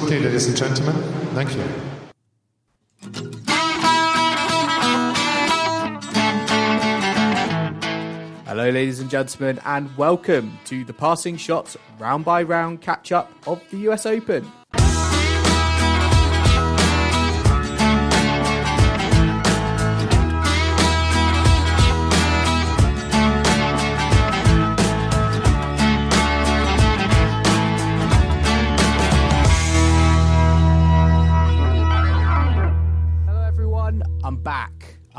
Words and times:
quickly, 0.00 0.18
ladies 0.18 0.48
and 0.48 0.56
gentlemen. 0.56 0.96
Thank 1.34 1.54
you. 1.54 1.62
Hello, 8.44 8.70
ladies 8.70 8.98
and 8.98 9.08
gentlemen, 9.08 9.60
and 9.64 9.96
welcome 9.96 10.58
to 10.64 10.84
the 10.84 10.92
Passing 10.92 11.36
Shots 11.36 11.76
round 12.00 12.24
by 12.24 12.42
round 12.42 12.80
catch 12.80 13.12
up 13.12 13.30
of 13.46 13.62
the 13.70 13.76
US 13.88 14.04
Open. 14.04 14.50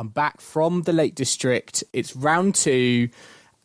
I'm 0.06 0.09
back 0.09 0.39
from 0.39 0.84
the 0.84 0.94
Lake 0.94 1.16
District. 1.16 1.84
It's 1.92 2.16
round 2.16 2.53
two, 2.53 3.09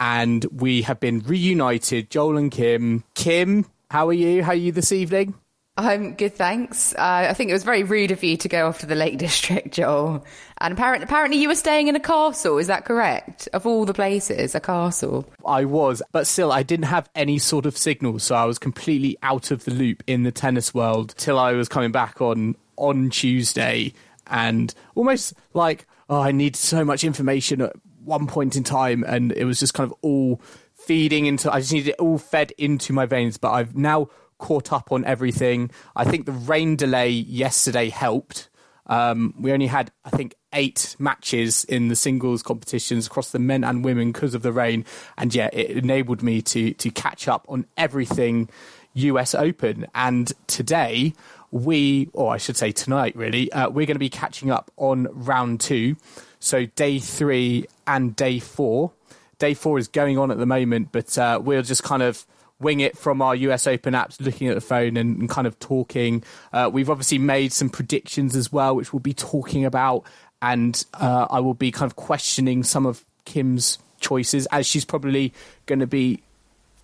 and 0.00 0.42
we 0.46 0.80
have 0.80 0.98
been 0.98 1.18
reunited. 1.18 2.08
Joel 2.08 2.38
and 2.38 2.50
Kim. 2.50 3.04
Kim, 3.14 3.66
how 3.90 4.08
are 4.08 4.14
you? 4.14 4.42
How 4.42 4.52
are 4.52 4.54
you 4.54 4.72
this 4.72 4.90
evening? 4.90 5.34
I'm 5.76 6.14
good, 6.14 6.34
thanks. 6.34 6.94
Uh, 6.94 7.26
I 7.28 7.34
think 7.34 7.50
it 7.50 7.52
was 7.52 7.62
very 7.62 7.82
rude 7.82 8.10
of 8.10 8.24
you 8.24 8.38
to 8.38 8.48
go 8.48 8.68
off 8.68 8.78
to 8.78 8.86
the 8.86 8.94
Lake 8.94 9.18
District, 9.18 9.70
Joel. 9.70 10.24
And 10.62 10.72
apparently, 10.72 11.04
apparently, 11.04 11.38
you 11.38 11.48
were 11.48 11.54
staying 11.54 11.88
in 11.88 11.94
a 11.94 12.00
castle. 12.00 12.56
Is 12.56 12.68
that 12.68 12.86
correct? 12.86 13.46
Of 13.52 13.66
all 13.66 13.84
the 13.84 13.92
places, 13.92 14.54
a 14.54 14.60
castle. 14.60 15.28
I 15.44 15.66
was, 15.66 16.00
but 16.10 16.26
still, 16.26 16.52
I 16.52 16.62
didn't 16.62 16.86
have 16.86 17.10
any 17.14 17.38
sort 17.38 17.66
of 17.66 17.76
signal, 17.76 18.18
so 18.18 18.34
I 18.34 18.46
was 18.46 18.58
completely 18.58 19.18
out 19.22 19.50
of 19.50 19.66
the 19.66 19.72
loop 19.72 20.02
in 20.06 20.22
the 20.22 20.32
tennis 20.32 20.72
world 20.72 21.12
till 21.18 21.38
I 21.38 21.52
was 21.52 21.68
coming 21.68 21.92
back 21.92 22.22
on 22.22 22.56
on 22.76 23.10
Tuesday, 23.10 23.92
and 24.26 24.72
almost 24.94 25.34
like, 25.52 25.86
oh, 26.10 26.20
I 26.20 26.32
need 26.32 26.56
so 26.56 26.84
much 26.84 27.04
information 27.04 27.62
at 27.62 27.72
one 28.04 28.26
point 28.26 28.56
in 28.56 28.64
time, 28.64 29.04
and 29.06 29.32
it 29.32 29.44
was 29.44 29.60
just 29.60 29.72
kind 29.72 29.90
of 29.90 29.96
all 30.02 30.42
feeding 30.74 31.26
into. 31.26 31.50
I 31.50 31.60
just 31.60 31.72
needed 31.72 31.90
it 31.90 32.00
all 32.00 32.18
fed 32.18 32.52
into 32.58 32.92
my 32.92 33.06
veins, 33.06 33.38
but 33.38 33.52
I've 33.52 33.76
now 33.76 34.08
caught 34.38 34.72
up 34.72 34.90
on 34.90 35.04
everything. 35.04 35.70
I 35.94 36.04
think 36.04 36.26
the 36.26 36.32
rain 36.32 36.76
delay 36.76 37.10
yesterday 37.10 37.88
helped. 37.88 38.48
Um, 38.86 39.34
we 39.38 39.52
only 39.52 39.68
had, 39.68 39.92
I 40.04 40.10
think, 40.10 40.34
eight 40.52 40.96
matches 40.98 41.64
in 41.64 41.86
the 41.88 41.94
singles 41.94 42.42
competitions 42.42 43.06
across 43.06 43.30
the 43.30 43.38
men 43.38 43.62
and 43.62 43.84
women 43.84 44.10
because 44.10 44.34
of 44.34 44.42
the 44.42 44.52
rain, 44.52 44.84
and 45.16 45.32
yeah, 45.32 45.48
it 45.52 45.70
enabled 45.70 46.22
me 46.22 46.42
to 46.42 46.74
to 46.74 46.90
catch 46.90 47.28
up 47.28 47.46
on 47.48 47.66
everything 47.76 48.50
US 48.94 49.34
Open. 49.34 49.86
And 49.94 50.32
today, 50.48 51.14
we, 51.50 52.08
or 52.12 52.32
I 52.32 52.36
should 52.36 52.56
say 52.56 52.72
tonight, 52.72 53.16
really, 53.16 53.50
uh, 53.52 53.68
we're 53.68 53.86
going 53.86 53.96
to 53.96 53.98
be 53.98 54.10
catching 54.10 54.50
up 54.50 54.70
on 54.76 55.08
round 55.10 55.60
two, 55.60 55.96
so 56.38 56.66
day 56.66 56.98
three 56.98 57.66
and 57.86 58.14
day 58.14 58.38
four. 58.38 58.92
Day 59.38 59.54
four 59.54 59.78
is 59.78 59.88
going 59.88 60.18
on 60.18 60.30
at 60.30 60.38
the 60.38 60.46
moment, 60.46 60.90
but 60.92 61.16
uh, 61.18 61.40
we'll 61.42 61.62
just 61.62 61.82
kind 61.82 62.02
of 62.02 62.26
wing 62.60 62.80
it 62.80 62.96
from 62.96 63.22
our 63.22 63.34
US 63.34 63.66
Open 63.66 63.94
apps, 63.94 64.20
looking 64.20 64.48
at 64.48 64.54
the 64.54 64.60
phone 64.60 64.96
and, 64.96 65.18
and 65.18 65.28
kind 65.30 65.46
of 65.46 65.58
talking. 65.58 66.22
Uh, 66.52 66.70
we've 66.72 66.90
obviously 66.90 67.18
made 67.18 67.52
some 67.52 67.70
predictions 67.70 68.36
as 68.36 68.52
well, 68.52 68.76
which 68.76 68.92
we'll 68.92 69.00
be 69.00 69.14
talking 69.14 69.64
about, 69.64 70.04
and 70.42 70.84
uh, 70.94 71.26
I 71.30 71.40
will 71.40 71.54
be 71.54 71.72
kind 71.72 71.90
of 71.90 71.96
questioning 71.96 72.62
some 72.62 72.86
of 72.86 73.04
Kim's 73.24 73.78
choices, 73.98 74.46
as 74.46 74.66
she's 74.66 74.84
probably 74.84 75.32
going 75.66 75.80
to 75.80 75.86
be 75.86 76.22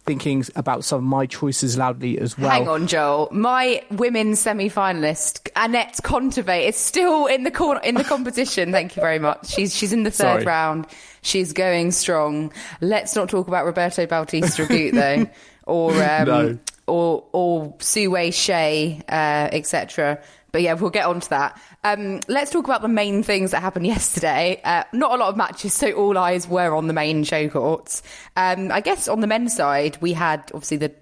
thinking 0.07 0.45
about 0.55 0.85
some 0.85 0.99
of 0.99 1.05
my 1.05 1.27
choices 1.27 1.77
loudly 1.77 2.19
as 2.19 2.39
well. 2.39 2.51
Hang 2.51 2.69
on, 2.69 2.87
Joel. 2.87 3.29
My 3.33 3.83
women's 3.91 4.41
semi-finalist 4.41 5.43
Anett 5.53 6.01
Kontaveit 6.03 6.69
is 6.69 6.77
still 6.77 7.27
in 7.27 7.43
the 7.43 7.51
corner 7.51 7.81
in 7.81 7.95
the 7.97 8.05
competition. 8.15 8.73
Thank 8.73 8.97
you 8.97 9.03
very 9.03 9.19
much. 9.19 9.49
She's 9.49 9.75
she's 9.75 9.93
in 9.93 10.05
the 10.05 10.11
third 10.11 10.43
Sorry. 10.43 10.45
round. 10.45 10.87
She's 11.23 11.53
going 11.53 11.91
strong. 11.91 12.53
Let's 12.81 13.17
not 13.17 13.29
talk 13.29 13.49
about 13.49 13.65
Roberto 13.67 14.07
Bautista 14.07 14.63
Agut 14.63 14.93
though, 14.93 15.27
or 15.73 15.91
um, 16.03 16.25
No. 16.29 16.59
or 16.87 17.25
or 17.33 17.75
Su-Wei 17.81 18.31
Hsieh, 18.31 19.01
uh, 19.09 19.49
etc. 19.53 20.21
But 20.53 20.63
yeah, 20.63 20.75
we'll 20.75 20.91
get 20.91 21.05
on 21.07 21.21
to 21.21 21.31
that. 21.31 21.61
Um, 21.87 22.21
let's 22.27 22.51
talk 22.51 22.65
about 22.65 22.83
the 22.83 22.89
main 22.89 23.23
things 23.23 23.53
that 23.53 23.61
happened 23.61 23.87
yesterday. 23.97 24.61
Uh, 24.65 24.85
not 24.93 25.13
a 25.13 25.17
lot 25.17 25.29
of 25.29 25.37
matches, 25.37 25.73
so 25.73 25.93
all 25.93 26.19
eyes 26.19 26.49
were 26.49 26.75
on 26.75 26.89
the 26.89 26.93
main 26.93 27.25
show 27.25 27.49
courts. 27.49 28.03
Um, 28.37 28.73
I 28.73 28.81
guess 28.81 29.09
on 29.09 29.21
the 29.21 29.27
men's 29.27 29.55
side, 29.55 29.97
we 30.01 30.13
had 30.13 30.41
obviously 30.53 30.79
the 30.79 30.93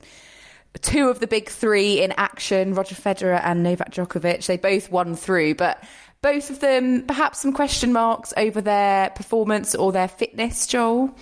two 0.83 1.09
of 1.09 1.21
the 1.21 1.27
big 1.27 1.49
three 1.49 2.03
in 2.03 2.13
action 2.17 2.75
Roger 2.75 2.95
Federer 2.95 3.41
and 3.43 3.63
Novak 3.63 3.93
Djokovic. 3.93 4.45
They 4.47 4.57
both 4.57 4.91
won 4.91 5.17
through, 5.17 5.55
but 5.55 5.83
both 6.21 6.51
of 6.51 6.61
them 6.61 7.07
perhaps 7.07 7.41
some 7.41 7.53
question 7.53 7.93
marks 7.93 8.35
over 8.37 8.61
their 8.61 9.11
performance 9.11 9.75
or 9.75 9.93
their 9.93 10.09
fitness, 10.09 10.67
Joel. 10.67 11.15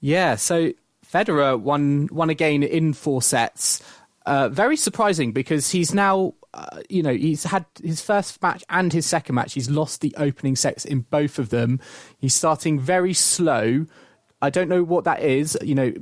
Yeah, 0.00 0.36
so 0.36 0.72
Federer 1.06 1.60
won 1.60 2.08
won 2.10 2.30
again 2.30 2.62
in 2.62 2.92
four 2.92 3.22
sets. 3.22 3.82
Uh, 4.24 4.48
very 4.48 4.76
surprising 4.76 5.32
because 5.32 5.70
he's 5.70 5.92
now, 5.92 6.34
uh, 6.54 6.82
you 6.88 7.02
know, 7.02 7.14
he's 7.14 7.44
had 7.44 7.64
his 7.82 8.02
first 8.02 8.40
match 8.42 8.64
and 8.68 8.92
his 8.92 9.06
second 9.06 9.34
match. 9.34 9.54
He's 9.54 9.70
lost 9.70 10.00
the 10.00 10.14
opening 10.16 10.56
sets 10.56 10.84
in 10.84 11.00
both 11.00 11.38
of 11.38 11.50
them. 11.50 11.80
He's 12.18 12.34
starting 12.34 12.78
very 12.78 13.14
slow. 13.14 13.86
I 14.42 14.50
don't 14.50 14.68
know 14.68 14.82
what 14.82 15.04
that 15.04 15.22
is. 15.22 15.56
You 15.62 15.74
know, 15.74 15.92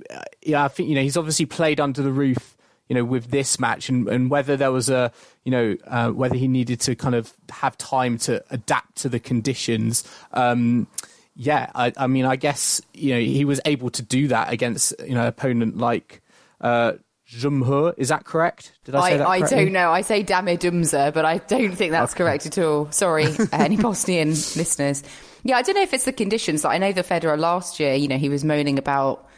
yeah, 0.43 0.65
I 0.65 0.69
think 0.69 0.89
you 0.89 0.94
know 0.94 1.03
he's 1.03 1.16
obviously 1.16 1.47
played 1.47 1.81
under 1.81 2.03
the 2.03 2.12
roof. 2.12 2.56
You 2.89 2.94
know, 2.94 3.05
with 3.05 3.31
this 3.31 3.60
match, 3.60 3.89
and, 3.89 4.09
and 4.09 4.28
whether 4.31 4.56
there 4.56 4.72
was 4.72 4.91
a, 4.91 5.12
you 5.44 5.53
know, 5.53 5.77
uh, 5.87 6.10
whether 6.10 6.34
he 6.34 6.49
needed 6.49 6.81
to 6.81 6.97
kind 6.97 7.15
of 7.15 7.33
have 7.49 7.78
time 7.78 8.19
to 8.19 8.43
adapt 8.50 8.97
to 8.97 9.09
the 9.09 9.21
conditions. 9.21 10.03
Um, 10.33 10.89
yeah, 11.37 11.71
I, 11.72 11.93
I 11.97 12.09
mean, 12.09 12.25
I 12.25 12.34
guess 12.34 12.83
you 12.93 13.15
know 13.15 13.21
he 13.21 13.44
was 13.44 13.60
able 13.65 13.91
to 13.91 14.03
do 14.03 14.27
that 14.28 14.53
against 14.53 14.93
you 15.06 15.15
know 15.15 15.28
opponent 15.28 15.78
like 15.78 16.21
uh, 16.60 16.94
Dzumhur. 17.30 17.94
Is 17.96 18.08
that 18.08 18.24
correct? 18.24 18.72
Did 18.84 18.94
I 18.94 19.10
say 19.10 19.14
I, 19.14 19.18
that 19.18 19.28
I 19.28 19.41
don't 19.41 19.72
know. 19.72 19.91
I 19.91 20.00
say 20.02 20.22
Dame 20.22 20.56
Dumza, 20.58 21.12
but 21.12 21.24
I 21.24 21.38
don't 21.38 21.74
think 21.74 21.92
that's 21.92 22.14
correct 22.14 22.46
at 22.46 22.58
all. 22.58 22.91
Sorry, 22.91 23.26
any 23.52 23.76
Bosnian 23.76 24.30
listeners. 24.30 25.02
Yeah, 25.42 25.56
I 25.56 25.62
don't 25.62 25.74
know 25.74 25.82
if 25.82 25.94
it's 25.94 26.04
the 26.04 26.12
conditions. 26.12 26.64
Like, 26.64 26.74
I 26.74 26.78
know 26.78 26.92
the 26.92 27.04
Federer 27.04 27.38
last 27.38 27.80
year, 27.80 27.94
you 27.94 28.08
know, 28.08 28.18
he 28.18 28.28
was 28.28 28.44
moaning 28.44 28.78
about 28.78 29.28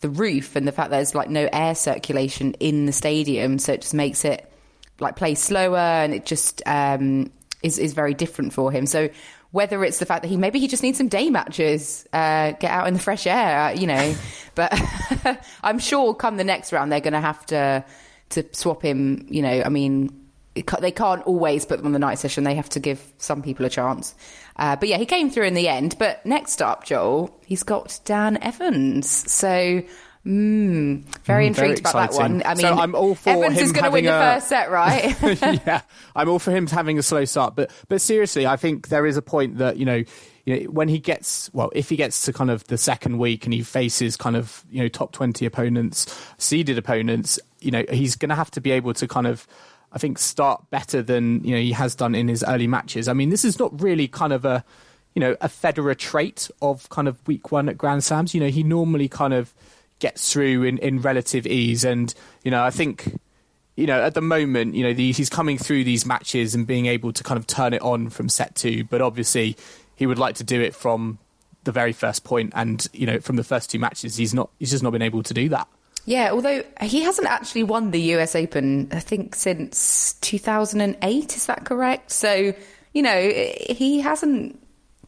the 0.00 0.08
roof 0.08 0.54
and 0.54 0.68
the 0.68 0.72
fact 0.72 0.90
there's 0.90 1.14
like 1.14 1.28
no 1.28 1.48
air 1.52 1.74
circulation 1.74 2.54
in 2.54 2.86
the 2.86 2.92
stadium, 2.92 3.58
so 3.58 3.72
it 3.72 3.82
just 3.82 3.94
makes 3.94 4.24
it 4.24 4.50
like 5.00 5.16
play 5.16 5.34
slower 5.34 5.78
and 5.78 6.14
it 6.14 6.26
just 6.26 6.62
um, 6.66 7.30
is 7.62 7.78
is 7.78 7.94
very 7.94 8.14
different 8.14 8.52
for 8.52 8.70
him. 8.70 8.86
So 8.86 9.08
whether 9.50 9.84
it's 9.84 9.98
the 9.98 10.06
fact 10.06 10.22
that 10.22 10.28
he 10.28 10.36
maybe 10.36 10.58
he 10.58 10.68
just 10.68 10.82
needs 10.82 10.98
some 10.98 11.08
day 11.08 11.30
matches, 11.30 12.06
uh, 12.12 12.52
get 12.52 12.70
out 12.70 12.86
in 12.88 12.94
the 12.94 13.00
fresh 13.00 13.26
air, 13.26 13.58
uh, 13.60 13.70
you 13.72 13.86
know, 13.86 14.14
but 14.54 14.72
I'm 15.62 15.78
sure 15.78 16.14
come 16.14 16.36
the 16.36 16.44
next 16.44 16.72
round 16.72 16.92
they're 16.92 17.00
going 17.00 17.12
to 17.14 17.20
have 17.20 17.44
to 17.46 17.84
to 18.30 18.44
swap 18.52 18.82
him. 18.82 19.26
You 19.30 19.42
know, 19.42 19.62
I 19.64 19.68
mean. 19.68 20.10
ca- 20.66 20.80
They 20.80 20.90
can't 20.92 21.22
always 21.22 21.64
put 21.64 21.78
them 21.78 21.86
on 21.86 21.92
the 21.92 21.98
night 21.98 22.18
session. 22.18 22.44
They 22.44 22.56
have 22.56 22.68
to 22.70 22.80
give 22.80 23.00
some 23.18 23.42
people 23.42 23.64
a 23.64 23.70
chance. 23.70 24.14
Uh, 24.56 24.74
but 24.76 24.88
yeah, 24.88 24.98
he 24.98 25.06
came 25.06 25.30
through 25.30 25.44
in 25.46 25.54
the 25.54 25.68
end. 25.68 25.94
But 25.98 26.26
next 26.26 26.60
up, 26.60 26.84
Joel, 26.84 27.30
he's 27.46 27.62
got 27.62 28.00
Dan 28.04 28.36
Evans. 28.42 29.08
So 29.32 29.82
Mm, 30.28 31.04
very 31.24 31.44
Mm, 31.44 31.48
intrigued 31.48 31.78
very 31.82 31.92
about 31.92 32.12
that 32.12 32.18
one. 32.18 32.42
I 32.44 32.50
mean, 32.50 32.58
So 32.58 32.74
I'm 32.74 32.94
all 32.94 33.14
for 33.14 33.30
Evans 33.30 33.54
him 33.58 33.64
is 33.64 33.72
going 33.72 33.84
to 33.84 33.90
win 33.90 34.04
the 34.04 34.14
a- 34.14 34.34
first 34.34 34.48
set, 34.48 34.70
right? 34.70 35.16
yeah, 35.66 35.80
I'm 36.14 36.28
all 36.28 36.38
for 36.38 36.50
him 36.50 36.66
having 36.66 36.98
a 36.98 37.02
slow 37.02 37.24
start, 37.24 37.56
but 37.56 37.70
but 37.88 38.00
seriously, 38.02 38.46
I 38.46 38.56
think 38.56 38.88
there 38.88 39.06
is 39.06 39.16
a 39.16 39.22
point 39.22 39.56
that 39.56 39.78
you 39.78 39.86
know, 39.86 40.04
you 40.44 40.60
know, 40.60 40.70
when 40.70 40.88
he 40.88 40.98
gets 40.98 41.50
well, 41.54 41.70
if 41.74 41.88
he 41.88 41.96
gets 41.96 42.26
to 42.26 42.32
kind 42.34 42.50
of 42.50 42.64
the 42.64 42.76
second 42.76 43.16
week 43.18 43.44
and 43.46 43.54
he 43.54 43.62
faces 43.62 44.16
kind 44.18 44.36
of 44.36 44.64
you 44.70 44.82
know 44.82 44.88
top 44.88 45.12
twenty 45.12 45.46
opponents, 45.46 46.06
seeded 46.36 46.76
opponents, 46.76 47.38
you 47.60 47.70
know, 47.70 47.84
he's 47.90 48.14
going 48.14 48.28
to 48.28 48.34
have 48.34 48.50
to 48.50 48.60
be 48.60 48.70
able 48.72 48.92
to 48.94 49.08
kind 49.08 49.26
of. 49.26 49.46
I 49.90 49.96
think 49.96 50.18
start 50.18 50.68
better 50.68 51.00
than 51.00 51.42
you 51.42 51.54
know 51.54 51.62
he 51.62 51.72
has 51.72 51.94
done 51.94 52.14
in 52.14 52.28
his 52.28 52.44
early 52.46 52.66
matches. 52.66 53.08
I 53.08 53.14
mean, 53.14 53.30
this 53.30 53.42
is 53.42 53.58
not 53.58 53.80
really 53.80 54.06
kind 54.06 54.34
of 54.34 54.44
a 54.44 54.62
you 55.14 55.20
know 55.20 55.34
a 55.40 55.48
Federer 55.48 55.96
trait 55.96 56.50
of 56.60 56.86
kind 56.90 57.08
of 57.08 57.26
week 57.26 57.50
one 57.50 57.70
at 57.70 57.78
Grand 57.78 58.04
Slams. 58.04 58.34
You 58.34 58.40
know, 58.42 58.48
he 58.48 58.62
normally 58.62 59.08
kind 59.08 59.32
of 59.32 59.54
gets 59.98 60.32
through 60.32 60.64
in, 60.64 60.78
in 60.78 61.00
relative 61.00 61.46
ease. 61.46 61.84
And 61.84 62.12
you 62.44 62.50
know, 62.50 62.62
I 62.62 62.70
think 62.70 63.18
you 63.76 63.86
know 63.86 64.00
at 64.00 64.14
the 64.14 64.20
moment, 64.20 64.74
you 64.74 64.82
know, 64.82 64.92
the, 64.92 65.12
he's 65.12 65.30
coming 65.30 65.58
through 65.58 65.84
these 65.84 66.06
matches 66.06 66.54
and 66.54 66.66
being 66.66 66.86
able 66.86 67.12
to 67.12 67.22
kind 67.22 67.38
of 67.38 67.46
turn 67.46 67.72
it 67.74 67.82
on 67.82 68.10
from 68.10 68.28
set 68.28 68.54
two. 68.54 68.84
But 68.84 69.00
obviously, 69.00 69.56
he 69.96 70.06
would 70.06 70.18
like 70.18 70.36
to 70.36 70.44
do 70.44 70.60
it 70.60 70.74
from 70.74 71.18
the 71.64 71.72
very 71.72 71.92
first 71.92 72.24
point, 72.24 72.52
and 72.54 72.86
you 72.92 73.06
know, 73.06 73.20
from 73.20 73.36
the 73.36 73.44
first 73.44 73.70
two 73.70 73.78
matches, 73.78 74.16
he's 74.16 74.34
not 74.34 74.50
he's 74.58 74.70
just 74.70 74.82
not 74.82 74.90
been 74.90 75.02
able 75.02 75.22
to 75.22 75.34
do 75.34 75.48
that. 75.50 75.68
Yeah, 76.04 76.30
although 76.32 76.62
he 76.80 77.02
hasn't 77.02 77.28
actually 77.28 77.64
won 77.64 77.90
the 77.90 78.00
US 78.14 78.34
Open, 78.34 78.88
I 78.92 79.00
think 79.00 79.34
since 79.34 80.14
2008. 80.22 81.36
Is 81.36 81.46
that 81.46 81.66
correct? 81.66 82.10
So 82.10 82.54
you 82.94 83.02
know, 83.02 83.20
he 83.68 84.00
hasn't 84.00 84.58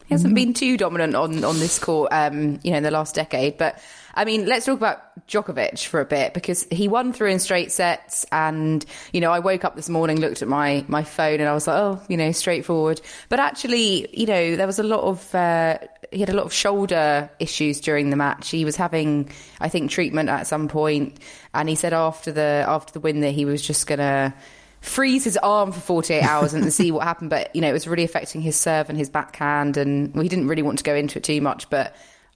he 0.06 0.14
hasn't 0.14 0.34
been 0.34 0.52
too 0.52 0.76
dominant 0.76 1.14
on 1.14 1.42
on 1.44 1.58
this 1.58 1.78
court, 1.78 2.12
um, 2.12 2.60
you 2.62 2.72
know, 2.72 2.76
in 2.76 2.82
the 2.82 2.90
last 2.90 3.14
decade. 3.14 3.56
But 3.56 3.82
I 4.14 4.24
mean, 4.24 4.46
let's 4.46 4.66
talk 4.66 4.76
about 4.76 5.26
Djokovic 5.26 5.86
for 5.86 6.00
a 6.00 6.04
bit 6.04 6.34
because 6.34 6.66
he 6.70 6.88
won 6.88 7.12
through 7.12 7.30
in 7.30 7.38
straight 7.38 7.72
sets, 7.72 8.26
and 8.32 8.84
you 9.12 9.20
know, 9.20 9.30
I 9.30 9.38
woke 9.38 9.64
up 9.64 9.76
this 9.76 9.88
morning, 9.88 10.20
looked 10.20 10.42
at 10.42 10.48
my 10.48 10.84
my 10.88 11.04
phone, 11.04 11.40
and 11.40 11.48
I 11.48 11.52
was 11.52 11.66
like, 11.66 11.76
oh, 11.76 12.00
you 12.08 12.16
know, 12.16 12.32
straightforward. 12.32 13.00
But 13.28 13.40
actually, 13.40 14.08
you 14.18 14.26
know, 14.26 14.56
there 14.56 14.66
was 14.66 14.78
a 14.78 14.84
lot 14.84 15.02
of 15.02 15.34
uh, 15.34 15.78
he 16.10 16.20
had 16.20 16.30
a 16.30 16.34
lot 16.34 16.46
of 16.46 16.52
shoulder 16.52 17.30
issues 17.38 17.80
during 17.80 18.10
the 18.10 18.16
match. 18.16 18.50
He 18.50 18.64
was 18.64 18.76
having, 18.76 19.30
I 19.60 19.68
think, 19.68 19.90
treatment 19.90 20.28
at 20.28 20.46
some 20.46 20.68
point, 20.68 21.18
and 21.54 21.68
he 21.68 21.74
said 21.74 21.92
after 21.92 22.32
the 22.32 22.64
after 22.66 22.92
the 22.92 23.00
win 23.00 23.20
that 23.20 23.32
he 23.32 23.44
was 23.44 23.62
just 23.62 23.86
gonna 23.86 24.34
freeze 24.80 25.24
his 25.24 25.36
arm 25.36 25.72
for 25.72 25.80
48 25.80 26.22
hours 26.22 26.54
and 26.54 26.72
see 26.72 26.90
what 26.90 27.04
happened. 27.04 27.30
But, 27.30 27.54
you 27.54 27.60
know, 27.60 27.68
it 27.68 27.72
was 27.72 27.86
really 27.86 28.04
affecting 28.04 28.40
his 28.40 28.56
serve 28.56 28.88
and 28.88 28.98
his 28.98 29.10
backhand. 29.10 29.76
And 29.76 30.14
well, 30.14 30.22
he 30.22 30.28
didn't 30.28 30.48
really 30.48 30.62
want 30.62 30.78
to 30.78 30.84
go 30.84 30.94
into 30.94 31.18
it 31.18 31.24
too 31.24 31.40
much. 31.40 31.68
But 31.70 31.94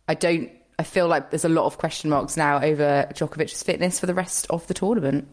I 0.09 0.15
don't, 0.15 0.51
I 0.79 0.83
feel 0.83 1.07
like 1.07 1.31
there's 1.31 1.45
a 1.45 1.49
lot 1.49 1.67
of 1.67 1.79
question 1.79 2.11
marks 2.11 2.37
now 2.37 2.61
over 2.61 3.07
Djokovic's 3.13 3.63
fitness 3.63 4.01
for 4.01 4.07
the 4.07 4.15
rest 4.15 4.47
of 4.51 4.67
the 4.67 4.75
tournament. 4.75 5.29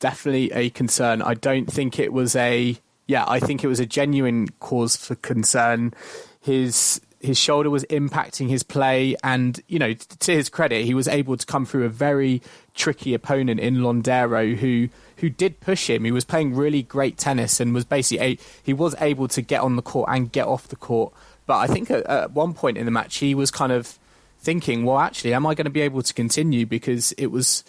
Definitely 0.00 0.52
a 0.52 0.70
concern. 0.70 1.22
I 1.22 1.34
don't 1.34 1.70
think 1.70 1.98
it 1.98 2.12
was 2.12 2.36
a, 2.36 2.76
yeah, 3.06 3.24
I 3.26 3.40
think 3.40 3.64
it 3.64 3.68
was 3.68 3.80
a 3.80 3.86
genuine 3.86 4.48
cause 4.60 4.96
for 4.96 5.14
concern. 5.14 5.92
His 6.40 7.00
his 7.18 7.38
shoulder 7.38 7.70
was 7.70 7.84
impacting 7.84 8.48
his 8.48 8.62
play, 8.62 9.16
and 9.24 9.60
you 9.68 9.78
know, 9.78 9.94
to 9.94 10.32
his 10.32 10.48
credit, 10.48 10.84
he 10.84 10.94
was 10.94 11.08
able 11.08 11.36
to 11.36 11.46
come 11.46 11.64
through 11.64 11.84
a 11.84 11.88
very 11.88 12.42
tricky 12.74 13.14
opponent 13.14 13.58
in 13.58 13.78
Londero, 13.78 14.54
who 14.54 14.88
who 15.16 15.30
did 15.30 15.60
push 15.60 15.88
him. 15.88 16.04
He 16.04 16.12
was 16.12 16.24
playing 16.24 16.54
really 16.54 16.82
great 16.82 17.16
tennis 17.16 17.58
and 17.58 17.74
was 17.74 17.84
basically 17.84 18.26
a, 18.26 18.38
he 18.62 18.74
was 18.74 18.94
able 19.00 19.28
to 19.28 19.42
get 19.42 19.62
on 19.62 19.76
the 19.76 19.82
court 19.82 20.10
and 20.12 20.30
get 20.30 20.46
off 20.46 20.68
the 20.68 20.76
court. 20.76 21.12
But 21.46 21.56
I 21.58 21.66
think 21.66 21.90
at, 21.90 22.04
at 22.06 22.32
one 22.32 22.54
point 22.54 22.76
in 22.76 22.84
the 22.84 22.90
match, 22.90 23.16
he 23.16 23.34
was 23.34 23.50
kind 23.50 23.72
of 23.72 23.98
thinking, 24.46 24.84
well, 24.84 25.00
actually, 25.00 25.34
am 25.34 25.44
I 25.44 25.54
going 25.54 25.64
to 25.64 25.70
be 25.70 25.80
able 25.80 26.02
to 26.02 26.14
continue? 26.14 26.64
Because 26.66 27.10
it 27.12 27.26
was, 27.26 27.64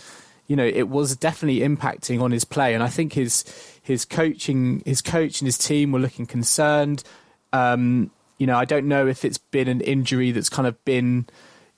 you 0.46 0.56
know, 0.56 0.64
it 0.64 0.88
was 0.88 1.16
definitely 1.16 1.68
impacting 1.68 2.22
on 2.22 2.32
his 2.32 2.46
play, 2.46 2.76
and 2.76 2.84
I 2.84 2.88
think 2.88 3.14
his 3.14 3.44
his 3.82 4.06
coaching, 4.06 4.84
his 4.86 5.02
coach 5.02 5.42
and 5.42 5.48
his 5.48 5.58
team 5.58 5.92
were 5.92 6.00
looking 6.00 6.28
concerned. 6.28 7.04
Um, 7.52 8.12
you 8.38 8.46
know, 8.46 8.56
I 8.56 8.66
don't 8.66 8.88
know 8.88 9.08
if 9.08 9.26
it's 9.26 9.40
been 9.40 9.68
an 9.68 9.82
injury 9.82 10.32
that's 10.32 10.50
kind 10.50 10.68
of 10.68 10.86
been, 10.86 11.26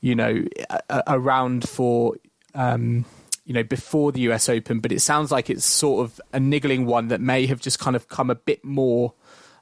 you 0.01 0.15
know, 0.15 0.43
a, 0.89 1.03
around 1.07 1.67
for. 1.67 2.15
Um, 2.53 3.05
you 3.45 3.53
know, 3.53 3.63
before 3.63 4.11
the 4.11 4.21
US 4.29 4.47
Open, 4.47 4.79
but 4.79 4.91
it 4.91 4.99
sounds 4.99 5.31
like 5.31 5.49
it's 5.49 5.65
sort 5.65 6.05
of 6.05 6.21
a 6.31 6.39
niggling 6.39 6.85
one 6.85 7.07
that 7.07 7.19
may 7.19 7.47
have 7.47 7.59
just 7.59 7.79
kind 7.79 7.95
of 7.95 8.07
come 8.07 8.29
a 8.29 8.35
bit 8.35 8.63
more, 8.63 9.13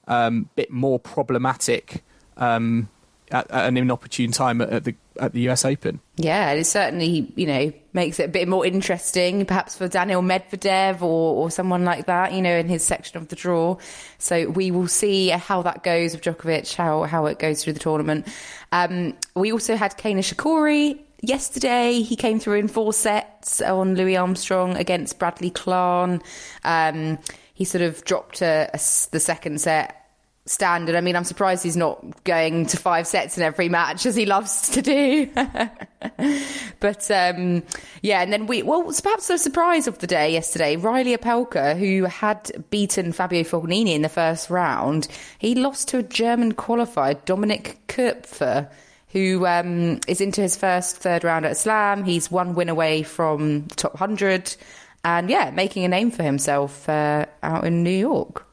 um, 0.09 0.49
bit 0.57 0.69
more 0.71 0.99
problematic 0.99 2.03
um, 2.35 2.89
at, 3.31 3.49
at, 3.51 3.65
an 3.67 3.77
inopportune 3.77 4.31
time 4.31 4.61
at, 4.61 4.69
at, 4.69 4.83
the 4.83 4.95
at 5.19 5.33
the 5.33 5.49
US 5.49 5.65
Open. 5.65 5.99
Yeah, 6.15 6.51
it 6.51 6.65
certainly 6.65 7.31
you 7.35 7.47
know 7.47 7.73
makes 7.93 8.19
it 8.19 8.25
a 8.25 8.27
bit 8.27 8.47
more 8.47 8.65
interesting, 8.65 9.45
perhaps 9.45 9.77
for 9.77 9.87
Daniil 9.87 10.21
Medvedev 10.21 11.01
or, 11.01 11.35
or 11.35 11.51
someone 11.51 11.83
like 11.83 12.05
that, 12.05 12.33
you 12.33 12.41
know, 12.41 12.55
in 12.55 12.67
his 12.67 12.83
section 12.83 13.17
of 13.17 13.27
the 13.29 13.35
draw. 13.35 13.77
So 14.17 14.49
we 14.49 14.71
will 14.71 14.87
see 14.87 15.29
how 15.29 15.61
that 15.63 15.83
goes 15.83 16.13
with 16.13 16.21
Djokovic, 16.23 16.75
how 16.75 17.03
how 17.03 17.25
it 17.25 17.39
goes 17.39 17.63
through 17.63 17.73
the 17.73 17.79
tournament. 17.79 18.27
Um, 18.71 19.15
we 19.35 19.51
also 19.51 19.75
had 19.75 19.97
Kei 19.97 20.13
Nishikori 20.13 20.99
yesterday 21.21 22.01
he 22.01 22.15
came 22.15 22.39
through 22.39 22.59
in 22.59 22.67
four 22.67 22.93
sets 22.93 23.61
on 23.61 23.95
Louis 23.95 24.15
Armstrong 24.17 24.75
against 24.77 25.19
Bradley 25.19 25.51
Klahn. 25.51 26.21
Um, 26.63 27.17
he 27.53 27.65
sort 27.65 27.81
of 27.81 28.03
dropped 28.05 28.41
a, 28.41 28.69
a, 28.73 28.77
the 29.11 29.19
second 29.19 29.59
set 29.59 29.96
standard. 30.49 30.95
I 30.95 31.01
mean, 31.01 31.15
I'm 31.15 31.23
surprised 31.23 31.63
he's 31.63 31.77
not 31.77 32.23
going 32.23 32.65
to 32.67 32.77
five 32.77 33.07
sets 33.07 33.37
in 33.37 33.43
every 33.43 33.69
match 33.69 34.05
as 34.05 34.15
he 34.15 34.25
loves 34.25 34.69
to 34.71 34.81
do. 34.81 35.29
but 36.79 37.11
um, 37.11 37.63
yeah, 38.01 38.21
and 38.21 38.31
then 38.31 38.47
we 38.47 38.63
well, 38.63 38.83
perhaps 38.83 39.27
the 39.27 39.37
surprise 39.37 39.87
of 39.87 39.99
the 39.99 40.07
day 40.07 40.31
yesterday, 40.31 40.75
Reilly 40.75 41.15
Opelka, 41.15 41.77
who 41.77 42.05
had 42.05 42.65
beaten 42.69 43.11
Fabio 43.11 43.43
Fognini 43.43 43.93
in 43.93 44.01
the 44.01 44.09
first 44.09 44.49
round, 44.49 45.07
he 45.39 45.55
lost 45.55 45.89
to 45.89 45.99
a 45.99 46.03
German 46.03 46.53
qualifier, 46.53 47.15
Dominik 47.25 47.77
Koepfer 47.87 48.69
who 49.09 49.45
um, 49.45 49.99
is 50.07 50.21
into 50.21 50.41
his 50.41 50.55
first 50.55 50.97
third 50.97 51.23
round 51.23 51.45
at 51.45 51.57
Slam. 51.57 52.03
He's 52.03 52.29
one 52.29 52.55
win 52.55 52.69
away 52.69 53.03
from 53.03 53.65
the 53.67 53.75
top 53.75 53.93
100 53.93 54.55
and, 55.03 55.29
yeah, 55.29 55.51
making 55.51 55.85
a 55.85 55.87
name 55.87 56.11
for 56.11 56.23
himself 56.23 56.87
uh, 56.89 57.25
out 57.41 57.63
in 57.65 57.83
New 57.83 57.89
York. 57.89 58.46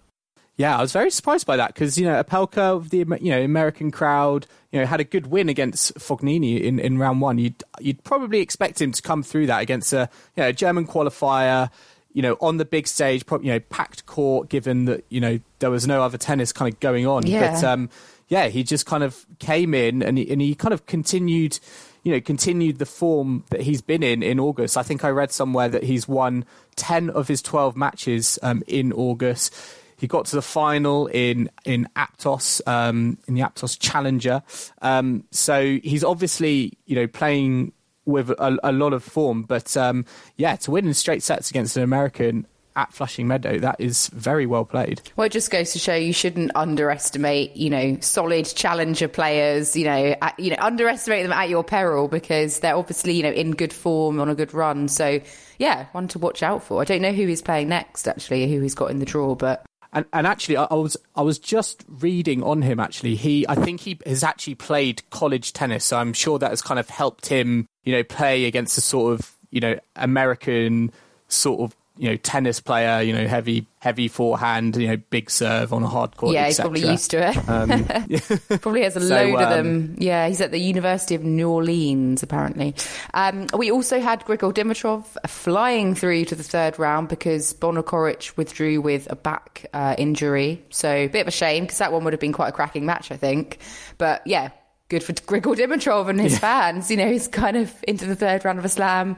Yeah, 0.57 0.79
I 0.79 0.81
was 0.81 0.93
very 0.93 1.11
surprised 1.11 1.47
by 1.47 1.57
that 1.57 1.75
because, 1.75 1.99
you 1.99 2.07
know, 2.07 2.23
Opelka, 2.23 2.77
of 2.77 2.91
the 2.91 2.99
you 2.99 3.31
know 3.31 3.43
American 3.43 3.91
crowd, 3.91 4.47
you 4.71 4.79
know, 4.79 4.87
had 4.87 5.01
a 5.01 5.05
good 5.05 5.27
win 5.27 5.49
against 5.49 5.95
Fognini 5.95 6.61
in, 6.61 6.79
in 6.79 6.97
round 6.97 7.21
one. 7.21 7.39
You'd, 7.39 7.63
you'd 7.81 8.05
probably 8.05 8.41
expect 8.41 8.81
him 8.81 8.93
to 8.93 9.03
come 9.03 9.23
through 9.23 9.47
that 9.47 9.63
against 9.63 9.93
a 9.93 10.09
you 10.37 10.45
know, 10.45 10.53
German 10.53 10.87
qualifier, 10.87 11.71
you 12.13 12.23
know, 12.23 12.37
on 12.41 12.59
the 12.59 12.65
big 12.65 12.87
stage, 12.87 13.25
you 13.31 13.53
know, 13.53 13.59
packed 13.59 14.07
court, 14.07 14.49
given 14.49 14.85
that, 14.85 15.05
you 15.09 15.21
know, 15.21 15.41
there 15.59 15.71
was 15.71 15.89
no 15.89 16.03
other 16.03 16.19
tennis 16.19 16.53
kind 16.53 16.73
of 16.73 16.79
going 16.79 17.07
on. 17.07 17.27
Yeah. 17.27 17.53
But, 17.53 17.65
um, 17.65 17.91
yeah, 18.29 18.47
he 18.47 18.63
just 18.63 18.87
kind 18.87 19.03
of 19.03 19.27
came 19.41 19.75
in 19.75 20.03
and 20.03 20.19
he, 20.19 20.31
and 20.31 20.41
he 20.41 20.55
kind 20.55 20.73
of 20.73 20.87
continued, 20.87 21.59
you 22.05 22.13
know, 22.13 22.21
continued 22.21 22.79
the 22.79 22.87
form 22.87 23.45
that 23.51 23.63
he's 23.63 23.83
been 23.83 24.05
in 24.05 24.23
in 24.23 24.39
August. 24.39 24.77
I 24.77 24.85
think 24.85 25.05
I 25.05 25.11
read 25.11 25.33
somewhere 25.33 25.69
that 25.69 25.83
he's 25.83 26.07
won 26.07 26.45
10 26.77 27.11
of 27.11 27.27
his 27.27 27.43
12 27.43 27.77
matches 27.77 28.39
um, 28.43 28.63
in 28.69 28.93
August. 28.93 29.53
He 29.97 30.07
got 30.07 30.27
to 30.27 30.37
the 30.37 30.43
final 30.43 31.07
in 31.07 31.51
in 31.65 31.89
Aptos 31.97 32.67
um, 32.67 33.19
in 33.27 33.35
the 33.35 33.43
Aptos 33.43 33.79
Challenger. 33.79 34.43
Um, 34.83 35.25
so 35.31 35.79
he's 35.83 36.05
obviously 36.05 36.79
you 36.87 36.97
know 36.97 37.07
playing 37.07 37.73
with 38.07 38.31
a, 38.31 38.59
a 38.63 38.73
lot 38.73 38.93
of 38.93 39.03
form. 39.03 39.43
But 39.43 39.77
um, 39.77 40.05
yeah, 40.37 40.57
to 40.57 40.71
win 40.71 40.87
in 40.87 40.95
straight 40.95 41.23
sets 41.23 41.51
against 41.51 41.77
an 41.77 41.83
American 41.83 42.47
at 42.77 42.93
Flushing 42.93 43.29
Meadow, 43.29 43.59
that 43.59 43.77
is 43.79 44.09
very 44.09 44.47
well 44.47 44.65
played. 44.65 45.01
Well, 45.17 45.27
it 45.27 45.33
just 45.33 45.51
goes 45.51 45.73
to 45.73 45.79
show 45.79 45.95
you 45.95 46.13
shouldn't 46.13 46.51
underestimate, 46.55 47.57
you 47.57 47.71
know, 47.71 47.99
solid 48.01 48.47
challenger 48.47 49.09
players. 49.09 49.77
You 49.77 49.85
know, 49.85 50.17
at, 50.21 50.39
you 50.39 50.51
know, 50.51 50.57
underestimate 50.59 51.23
them 51.23 51.33
at 51.33 51.49
your 51.49 51.65
peril 51.65 52.09
because 52.09 52.61
they're 52.61 52.77
obviously, 52.77 53.15
you 53.15 53.23
know, 53.23 53.31
in 53.31 53.53
good 53.53 53.73
form 53.73 54.21
on 54.21 54.29
a 54.29 54.35
good 54.35 54.53
run. 54.53 54.89
So, 54.89 55.21
yeah, 55.59 55.87
one 55.93 56.09
to 56.09 56.19
watch 56.19 56.43
out 56.43 56.65
for. 56.65 56.81
I 56.81 56.85
don't 56.85 57.03
know 57.03 57.13
who 57.13 57.27
he's 57.27 57.43
playing 57.43 57.69
next, 57.69 58.09
actually, 58.09 58.53
who 58.53 58.61
he's 58.61 58.75
got 58.75 58.91
in 58.91 58.99
the 58.99 59.07
draw, 59.07 59.35
but 59.35 59.65
and, 59.95 60.05
and 60.13 60.27
actually, 60.27 60.57
I, 60.57 60.65
I, 60.65 60.75
was 60.75 60.97
I 61.15 61.23
was 61.23 61.39
just 61.39 61.85
reading 61.89 62.43
on 62.43 62.63
him. 62.63 62.81
Actually, 62.81 63.15
he 63.15 63.47
I 63.49 63.55
think 63.55 63.81
he 63.81 63.99
has 64.05 64.25
actually 64.25 64.57
played 64.57 65.09
college 65.11 65.53
tennis, 65.53 65.85
so 65.85 65.97
I'm 65.97 66.13
sure 66.13 66.39
that 66.41 66.51
has 66.51 66.61
kind 66.61 66.81
of 66.81 66.91
helped 66.91 67.27
him, 67.27 67.69
you 67.85 67.93
know, 67.93 68.03
play 68.03 68.47
against 68.47 68.77
a 68.77 68.81
sort 68.81 69.15
of 69.15 69.33
you 69.51 69.61
know 69.61 69.79
American 69.95 70.93
sort 71.29 71.61
of 71.61 71.77
you 71.97 72.11
know 72.11 72.17
tennis 72.17 72.61
player, 72.61 73.03
you 73.03 73.13
know 73.13 73.27
heavy 73.27 73.67
heavy 73.79 74.09
forehand, 74.09 74.77
you 74.77 74.89
know 74.89 74.97
big 74.97 75.31
serve 75.31 75.73
on 75.73 75.83
a 75.83 75.89
hard 75.89 76.17
court. 76.17 76.35
Yeah, 76.35 76.47
he's 76.47 76.59
probably 76.59 76.89
used 76.89 77.11
to 77.13 77.29
it. 77.29 77.49
Um, 77.49 77.69
probably 78.61 78.83
has 78.83 78.97
a 78.97 79.01
so, 79.01 79.15
load 79.15 79.41
of 79.41 79.51
them. 79.51 79.67
Um, 79.67 79.97
yeah, 79.99 80.27
he's 80.27 80.41
at 80.41 80.51
the 80.51 80.59
University 80.59 81.15
of 81.15 81.23
New 81.23 81.49
Orleans 81.49 82.23
apparently. 82.23 82.75
Um, 83.13 83.47
we 83.57 83.71
also 83.71 84.01
had 84.01 84.25
Grigor 84.25 84.53
Dimitrov 84.53 85.05
flying 85.29 85.95
through 85.95 86.25
to 86.27 86.35
the 86.35 86.43
third 86.43 86.79
round 86.79 87.09
because 87.09 87.55
Borna 87.55 87.85
Coric 87.85 88.37
withdrew 88.37 88.81
with 88.81 89.11
a 89.11 89.17
back 89.17 89.67
uh, 89.73 89.95
injury. 89.97 90.65
So 90.71 90.91
a 90.91 91.07
bit 91.09 91.21
of 91.21 91.29
a 91.29 91.33
shame 91.33 91.65
because 91.65 91.79
that 91.79 91.93
one 91.93 92.05
would 92.05 92.13
have 92.13 92.21
been 92.21 92.33
quite 92.33 92.49
a 92.49 92.53
cracking 92.53 92.87
match, 92.87 93.13
I 93.13 93.17
think. 93.17 93.59
But 93.99 94.27
yeah, 94.27 94.51
good 94.89 95.03
for 95.03 95.13
Grigor 95.13 95.57
Dimitrov 95.57 96.09
and 96.09 96.21
his 96.21 96.35
yeah. 96.35 96.39
fans. 96.39 96.91
You 96.91 96.97
know, 96.97 97.11
he's 97.11 97.29
kind 97.29 97.57
of 97.57 97.73
into 97.87 98.07
the 98.07 98.17
third 98.17 98.45
round 98.45 98.59
of 98.59 98.65
a 98.65 98.69
slam 98.69 99.17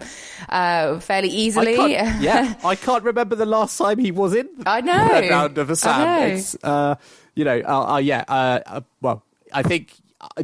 uh, 0.48 1.00
fairly 1.00 1.28
easily. 1.28 1.76
I 1.76 1.86
yeah, 2.20 2.54
I 2.64 2.74
can't 2.74 3.04
remember 3.04 3.36
the 3.36 3.46
last 3.46 3.76
time 3.78 3.98
he 3.98 4.10
was 4.10 4.34
in 4.34 4.48
I 4.64 4.80
know. 4.80 5.02
the 5.04 5.08
third 5.08 5.30
round 5.30 5.58
of 5.58 5.70
a 5.70 5.76
slam. 5.76 6.30
It's, 6.30 6.56
uh, 6.62 6.96
you 7.34 7.44
know, 7.44 7.60
uh, 7.60 7.94
uh 7.94 7.96
yeah, 7.98 8.24
uh, 8.28 8.60
uh, 8.66 8.80
well, 9.00 9.22
I 9.52 9.62
think 9.62 9.92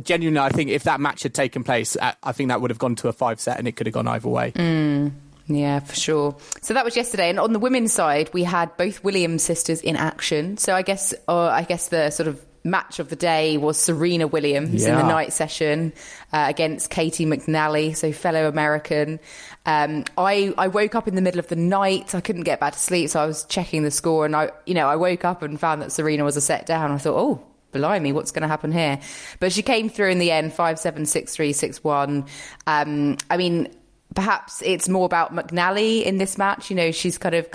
genuinely, 0.02 0.40
I 0.40 0.50
think 0.50 0.70
if 0.70 0.84
that 0.84 1.00
match 1.00 1.22
had 1.22 1.34
taken 1.34 1.64
place, 1.64 1.96
I 2.00 2.32
think 2.32 2.48
that 2.48 2.60
would 2.60 2.70
have 2.70 2.78
gone 2.78 2.94
to 2.96 3.08
a 3.08 3.12
five 3.12 3.40
set 3.40 3.58
and 3.58 3.66
it 3.66 3.72
could 3.72 3.86
have 3.86 3.94
gone 3.94 4.08
either 4.08 4.28
way. 4.28 4.52
Mm. 4.52 5.12
Yeah, 5.48 5.80
for 5.80 5.94
sure. 5.96 6.36
So 6.60 6.74
that 6.74 6.84
was 6.84 6.96
yesterday, 6.96 7.28
and 7.28 7.40
on 7.40 7.52
the 7.52 7.58
women's 7.58 7.92
side, 7.92 8.30
we 8.32 8.44
had 8.44 8.76
both 8.76 9.02
Williams 9.02 9.42
sisters 9.42 9.80
in 9.80 9.96
action. 9.96 10.56
So 10.56 10.74
I 10.74 10.82
guess, 10.82 11.12
uh, 11.28 11.46
I 11.46 11.64
guess 11.64 11.88
the 11.88 12.10
sort 12.10 12.28
of 12.28 12.40
match 12.64 12.98
of 12.98 13.08
the 13.08 13.16
day 13.16 13.56
was 13.56 13.78
Serena 13.78 14.26
Williams 14.26 14.84
in 14.84 14.94
the 14.94 15.02
night 15.02 15.32
session 15.32 15.92
uh, 16.32 16.46
against 16.48 16.90
Katie 16.90 17.26
McNally, 17.26 17.96
so 17.96 18.12
fellow 18.12 18.48
American. 18.48 19.20
Um, 19.66 20.04
I 20.16 20.54
I 20.56 20.68
woke 20.68 20.94
up 20.94 21.08
in 21.08 21.14
the 21.14 21.22
middle 21.22 21.38
of 21.38 21.48
the 21.48 21.56
night. 21.56 22.14
I 22.14 22.20
couldn't 22.20 22.44
get 22.44 22.60
back 22.60 22.74
to 22.74 22.78
sleep, 22.78 23.10
so 23.10 23.20
I 23.20 23.26
was 23.26 23.44
checking 23.44 23.82
the 23.82 23.90
score, 23.90 24.24
and 24.24 24.34
I 24.36 24.50
you 24.66 24.74
know 24.74 24.88
I 24.88 24.96
woke 24.96 25.24
up 25.24 25.42
and 25.42 25.58
found 25.58 25.82
that 25.82 25.92
Serena 25.92 26.24
was 26.24 26.36
a 26.36 26.40
set 26.40 26.66
down. 26.66 26.90
I 26.92 26.98
thought, 26.98 27.18
oh. 27.18 27.46
Blimey, 27.72 28.12
what's 28.12 28.32
going 28.32 28.42
to 28.42 28.48
happen 28.48 28.70
here? 28.70 29.00
But 29.40 29.50
she 29.50 29.62
came 29.62 29.88
through 29.88 30.10
in 30.10 30.18
the 30.18 30.30
end, 30.30 30.52
five 30.52 30.78
seven 30.78 31.06
six 31.06 31.34
three 31.34 31.54
six 31.54 31.82
one. 31.82 32.26
Um, 32.66 33.16
I 33.30 33.38
mean, 33.38 33.74
perhaps 34.14 34.60
it's 34.62 34.90
more 34.90 35.06
about 35.06 35.34
McNally 35.34 36.02
in 36.02 36.18
this 36.18 36.36
match. 36.36 36.68
You 36.68 36.76
know, 36.76 36.90
she's 36.90 37.16
kind 37.16 37.34
of 37.34 37.48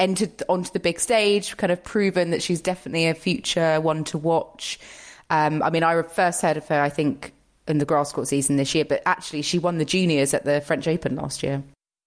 entered 0.00 0.42
onto 0.48 0.70
the 0.72 0.80
big 0.80 0.98
stage, 0.98 1.56
kind 1.56 1.70
of 1.70 1.84
proven 1.84 2.30
that 2.30 2.42
she's 2.42 2.60
definitely 2.60 3.06
a 3.06 3.14
future 3.14 3.80
one 3.80 4.02
to 4.04 4.18
watch. 4.18 4.80
Um, 5.30 5.62
I 5.62 5.70
mean, 5.70 5.84
I 5.84 6.02
first 6.02 6.42
heard 6.42 6.56
of 6.56 6.66
her, 6.68 6.80
I 6.80 6.88
think, 6.88 7.32
in 7.68 7.78
the 7.78 7.84
grass 7.84 8.10
court 8.12 8.26
season 8.26 8.56
this 8.56 8.74
year, 8.74 8.84
but 8.84 9.02
actually, 9.06 9.42
she 9.42 9.58
won 9.60 9.78
the 9.78 9.84
juniors 9.84 10.34
at 10.34 10.44
the 10.44 10.60
French 10.60 10.88
Open 10.88 11.14
last 11.14 11.42
year. 11.44 11.62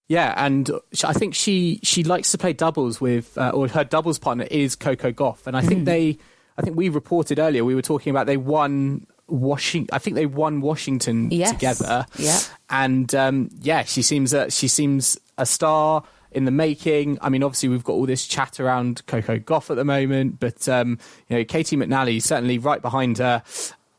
Yeah, 0.09 0.33
and 0.35 0.69
I 1.05 1.13
think 1.13 1.33
she 1.33 1.79
she 1.83 2.03
likes 2.03 2.31
to 2.31 2.38
play 2.38 2.51
doubles 2.51 3.00
with, 3.00 3.38
uh, 3.38 3.51
or 3.51 3.69
her 3.69 3.85
doubles 3.85 4.19
partner 4.19 4.45
is 4.51 4.75
Coco 4.75 5.12
Gauff, 5.13 5.47
and 5.47 5.55
I 5.55 5.62
think 5.62 5.85
they, 5.85 6.17
I 6.57 6.62
think 6.62 6.75
we 6.75 6.89
reported 6.89 7.39
earlier 7.39 7.63
we 7.63 7.73
were 7.75 7.81
talking 7.81 8.12
about 8.12 8.25
they 8.27 8.35
won 8.35 9.07
Washington. 9.29 9.95
I 9.95 10.00
think 10.00 10.15
they 10.15 10.25
won 10.25 10.59
Washington 10.59 11.31
Yes. 11.31 11.51
together. 11.51 12.05
Yeah. 12.17 12.38
and 12.69 13.15
um, 13.15 13.50
yeah, 13.62 13.83
she 13.83 14.01
seems 14.01 14.33
a, 14.33 14.51
she 14.51 14.67
seems 14.67 15.17
a 15.38 15.45
star 15.45 16.03
in 16.36 16.46
the 16.46 16.52
making. 16.52 17.18
I 17.22 17.30
mean, 17.30 17.44
obviously 17.44 17.70
we've 17.70 17.84
got 17.84 17.94
all 17.94 18.06
this 18.06 18.25
chat 18.28 18.60
around 18.60 19.06
Coco 19.08 19.38
Gauff 19.40 19.70
at 19.70 19.75
the 19.75 19.86
moment, 19.86 20.40
but 20.40 20.68
um, 20.70 20.98
you 21.30 21.38
know, 21.38 21.44
Katie 21.46 21.75
McNally 21.78 22.22
certainly 22.22 22.58
right 22.58 22.82
behind 22.82 23.18
her. 23.20 23.44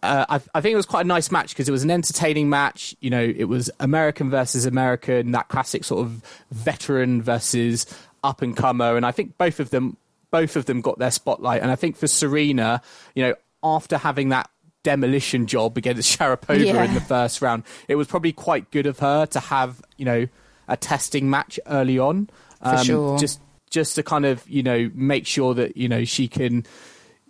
Uh, 0.03 0.27
I, 0.29 0.35
I 0.55 0.61
think 0.61 0.75
it 0.75 0.77
was 0.77 0.85
quite 0.87 1.07
a 1.07 1.09
nice 1.09 1.31
match 1.31 1.51
because 1.51 1.67
it 1.69 1.73
was 1.73 1.83
an 1.83 1.91
entertaining 1.91 2.51
match. 2.51 2.95
You 3.01 3.09
know, 3.11 3.23
it 3.23 3.45
was 3.45 3.71
American 3.81 4.29
versus 4.29 4.67
American, 4.67 5.33
that 5.33 5.49
classic 5.49 5.83
sort 5.85 6.05
of 6.05 6.23
veteran 6.51 7.23
versus 7.23 7.87
up 8.23 8.43
and 8.43 8.57
comer, 8.57 8.97
and 8.97 9.07
I 9.07 9.13
think 9.13 9.39
both 9.39 9.61
of 9.61 9.71
them, 9.71 9.97
both 10.31 10.57
of 10.57 10.67
them 10.67 10.81
got 10.83 10.99
their 10.99 11.11
spotlight. 11.11 11.63
And 11.63 11.71
I 11.71 11.77
think 11.77 11.97
for 11.97 12.07
Serena, 12.07 12.83
you 13.15 13.23
know, 13.23 13.35
after 13.63 13.97
having 13.97 14.29
that 14.29 14.51
demolition 14.83 15.47
job 15.47 15.79
against 15.79 16.19
Sharapova 16.19 16.65
Yeah. 16.65 16.85
in 16.85 16.93
the 16.95 17.01
first 17.01 17.41
round, 17.41 17.63
it 17.89 17.95
was 17.97 18.07
probably 18.07 18.33
quite 18.33 18.71
good 18.71 18.85
of 18.87 18.99
her 18.99 19.25
to 19.27 19.41
have, 19.41 19.81
you 19.97 20.05
know, 20.05 20.27
a 20.69 20.77
testing 20.77 21.29
match 21.31 21.59
early 21.67 21.99
on, 21.99 22.29
Um, 22.61 22.79
For 22.79 22.85
sure. 22.85 23.19
just 23.19 23.41
just 23.71 23.95
to 23.97 24.03
kind 24.03 24.25
of 24.25 24.49
you 24.49 24.63
know 24.63 24.91
make 24.95 25.27
sure 25.27 25.55
that 25.55 25.77
you 25.77 25.89
know 25.89 26.05
she 26.05 26.29
can 26.29 26.65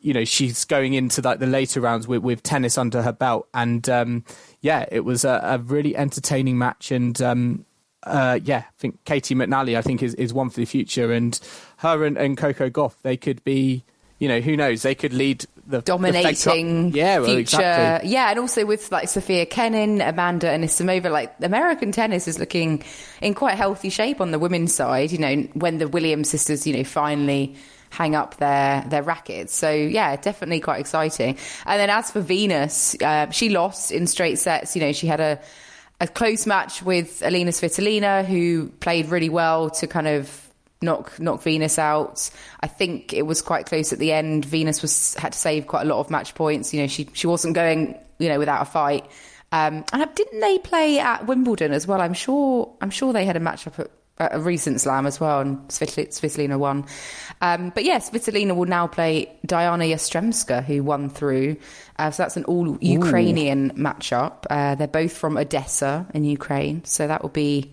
you 0.00 0.12
know 0.12 0.24
she's 0.24 0.64
going 0.66 0.92
into 0.92 1.22
like 1.22 1.38
the 1.38 1.46
later 1.46 1.80
rounds 1.80 2.06
with, 2.06 2.22
with 2.22 2.42
tennis 2.42 2.76
under 2.76 3.02
her 3.02 3.12
belt. 3.12 3.48
And 3.54 3.88
um 3.88 4.24
yeah 4.60 4.84
it 4.92 5.00
was 5.00 5.24
a, 5.24 5.40
a 5.42 5.58
really 5.58 5.96
entertaining 5.96 6.58
match. 6.58 6.90
And 6.92 7.20
um 7.22 7.64
uh 8.02 8.38
yeah 8.44 8.64
i 8.68 8.76
think 8.76 9.02
katie 9.06 9.34
mcnally 9.34 9.78
i 9.78 9.80
think 9.80 10.02
is, 10.02 10.14
is 10.16 10.34
one 10.34 10.50
for 10.50 10.60
the 10.60 10.66
future. 10.66 11.10
And 11.10 11.40
her 11.78 12.04
and, 12.04 12.18
and 12.18 12.36
coco 12.36 12.68
gauff 12.68 12.94
they 13.02 13.16
could 13.16 13.42
be 13.44 13.82
you 14.18 14.28
know 14.28 14.40
who 14.40 14.56
knows? 14.56 14.82
They 14.82 14.94
could 14.94 15.12
lead 15.14 15.46
the 15.66 15.78
the 15.78 15.82
dominating 15.82 16.92
yeah 16.94 17.18
well, 17.18 17.26
future. 17.26 17.40
exactly 17.40 18.10
Yeah, 18.10 18.30
and 18.30 18.38
also 18.38 18.66
with 18.66 18.90
like 18.92 19.08
Sofia 19.08 19.46
Kenin, 19.46 20.00
Amanda 20.00 20.50
and 20.50 20.64
Anisimova, 20.64 21.10
like 21.10 21.34
American 21.42 21.92
tennis 21.92 22.28
is 22.28 22.38
looking 22.38 22.82
in 23.20 23.34
quite 23.34 23.54
healthy 23.56 23.90
shape 23.90 24.20
on 24.20 24.30
the 24.30 24.38
women's 24.38 24.74
side. 24.74 25.12
You 25.12 25.18
know, 25.18 25.36
when 25.54 25.78
the 25.78 25.88
Williams 25.88 26.28
sisters, 26.30 26.66
you 26.66 26.76
know, 26.76 26.84
finally 26.84 27.56
hang 27.90 28.14
up 28.14 28.36
their 28.38 28.84
their 28.88 29.02
rackets. 29.02 29.54
So 29.54 29.70
yeah, 29.70 30.16
definitely 30.16 30.60
quite 30.60 30.80
exciting. 30.80 31.38
And 31.64 31.80
then 31.80 31.90
as 31.90 32.10
for 32.10 32.20
Venus, 32.20 32.96
uh, 33.00 33.30
she 33.30 33.48
lost 33.48 33.92
in 33.92 34.06
straight 34.06 34.38
sets. 34.38 34.74
You 34.76 34.82
know, 34.82 34.92
she 34.92 35.06
had 35.06 35.20
a 35.20 35.40
a 36.00 36.08
close 36.08 36.46
match 36.46 36.82
with 36.82 37.22
Alina 37.24 37.52
Svitolina, 37.52 38.24
who 38.24 38.68
played 38.80 39.08
really 39.08 39.28
well 39.28 39.70
to 39.70 39.86
kind 39.86 40.08
of 40.08 40.43
knock 40.84 41.18
knock 41.18 41.42
Venus 41.42 41.78
out. 41.78 42.30
I 42.60 42.66
think 42.66 43.12
it 43.12 43.22
was 43.22 43.42
quite 43.42 43.66
close 43.66 43.92
at 43.92 43.98
the 43.98 44.12
end. 44.12 44.44
Venus 44.44 44.82
was 44.82 45.14
had 45.14 45.32
to 45.32 45.38
save 45.38 45.66
quite 45.66 45.82
a 45.82 45.88
lot 45.88 46.00
of 46.00 46.10
match 46.10 46.34
points. 46.34 46.72
You 46.72 46.82
know, 46.82 46.86
she 46.86 47.08
she 47.12 47.26
wasn't 47.26 47.54
going 47.54 47.98
you 48.18 48.28
know 48.28 48.38
without 48.38 48.62
a 48.62 48.66
fight. 48.66 49.04
Um, 49.52 49.84
and 49.92 50.14
didn't 50.16 50.40
they 50.40 50.58
play 50.58 50.98
at 50.98 51.26
Wimbledon 51.26 51.72
as 51.72 51.86
well? 51.86 52.00
I'm 52.00 52.14
sure 52.14 52.74
I'm 52.80 52.90
sure 52.90 53.12
they 53.12 53.24
had 53.24 53.36
a 53.36 53.40
match 53.40 53.66
up 53.68 53.78
at, 53.78 53.90
at 54.18 54.34
a 54.34 54.40
recent 54.40 54.80
slam 54.80 55.06
as 55.06 55.20
well, 55.20 55.40
and 55.40 55.58
Svitol- 55.68 56.08
Svitolina 56.08 56.58
won. 56.58 56.86
Um, 57.40 57.70
but 57.70 57.84
yes, 57.84 58.10
Svitolina 58.10 58.56
will 58.56 58.66
now 58.66 58.86
play 58.88 59.30
Diana 59.46 59.84
Yastremska, 59.84 60.64
who 60.64 60.82
won 60.82 61.08
through. 61.08 61.56
Uh, 61.98 62.10
so 62.10 62.24
that's 62.24 62.36
an 62.36 62.44
all 62.44 62.76
Ukrainian 62.80 63.70
matchup. 63.76 64.44
Uh, 64.50 64.74
they're 64.74 64.88
both 64.88 65.16
from 65.16 65.36
Odessa 65.36 66.06
in 66.14 66.24
Ukraine, 66.24 66.84
so 66.84 67.06
that 67.06 67.22
will 67.22 67.30
be 67.30 67.70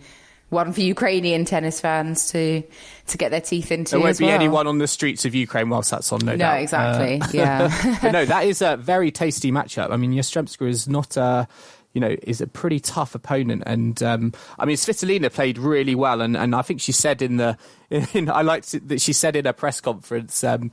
one 0.52 0.72
for 0.74 0.82
Ukrainian 0.82 1.44
tennis 1.46 1.82
fans 1.82 2.30
to 2.32 2.62
to 3.08 3.18
get 3.18 3.32
their 3.32 3.42
teeth 3.42 3.72
into. 3.72 3.92
there 3.92 4.00
won't 4.00 4.20
be 4.20 4.26
well. 4.26 4.36
anyone 4.36 4.68
on 4.68 4.78
the 4.78 4.88
streets 4.88 5.26
of 5.26 5.34
ukraine 5.34 5.70
whilst 5.70 5.90
that's 5.92 6.12
on 6.12 6.20
no, 6.24 6.34
No, 6.34 6.38
doubt 6.38 6.58
Uh, 6.58 6.62
exactly. 6.62 7.22
yeah. 7.38 7.98
but 8.02 8.12
no, 8.12 8.26
that 8.26 8.46
is 8.46 8.62
a 8.62 8.78
very 8.78 9.10
tasty 9.12 9.52
matchup. 9.52 9.92
I 9.92 9.98
mean, 9.98 10.12
Yastremska 10.14 10.68
is 10.68 10.88
not 10.88 11.18
a, 11.18 11.48
you 11.94 12.00
know, 12.02 12.16
is 12.24 12.40
a 12.42 12.48
pretty 12.48 12.80
tough 12.80 13.16
opponent, 13.16 13.64
and 13.66 14.02
um, 14.04 14.34
I 14.60 14.66
mean, 14.66 14.78
Svitolina 14.78 15.32
played 15.34 15.58
really 15.58 15.96
well, 15.96 16.22
and, 16.22 16.38
and 16.38 16.54
I 16.56 16.62
think 16.62 16.80
she 16.80 16.92
said 16.94 17.22
in 17.22 17.38
the, 17.38 17.58
in, 17.90 18.30
I 18.30 18.42
liked 18.44 18.74
it 18.74 18.88
that 18.90 19.02
she 19.02 19.14
said 19.14 19.36
in 19.36 19.46
a 19.48 19.54
press 19.54 19.82
conference. 19.82 20.44
Um, 20.44 20.72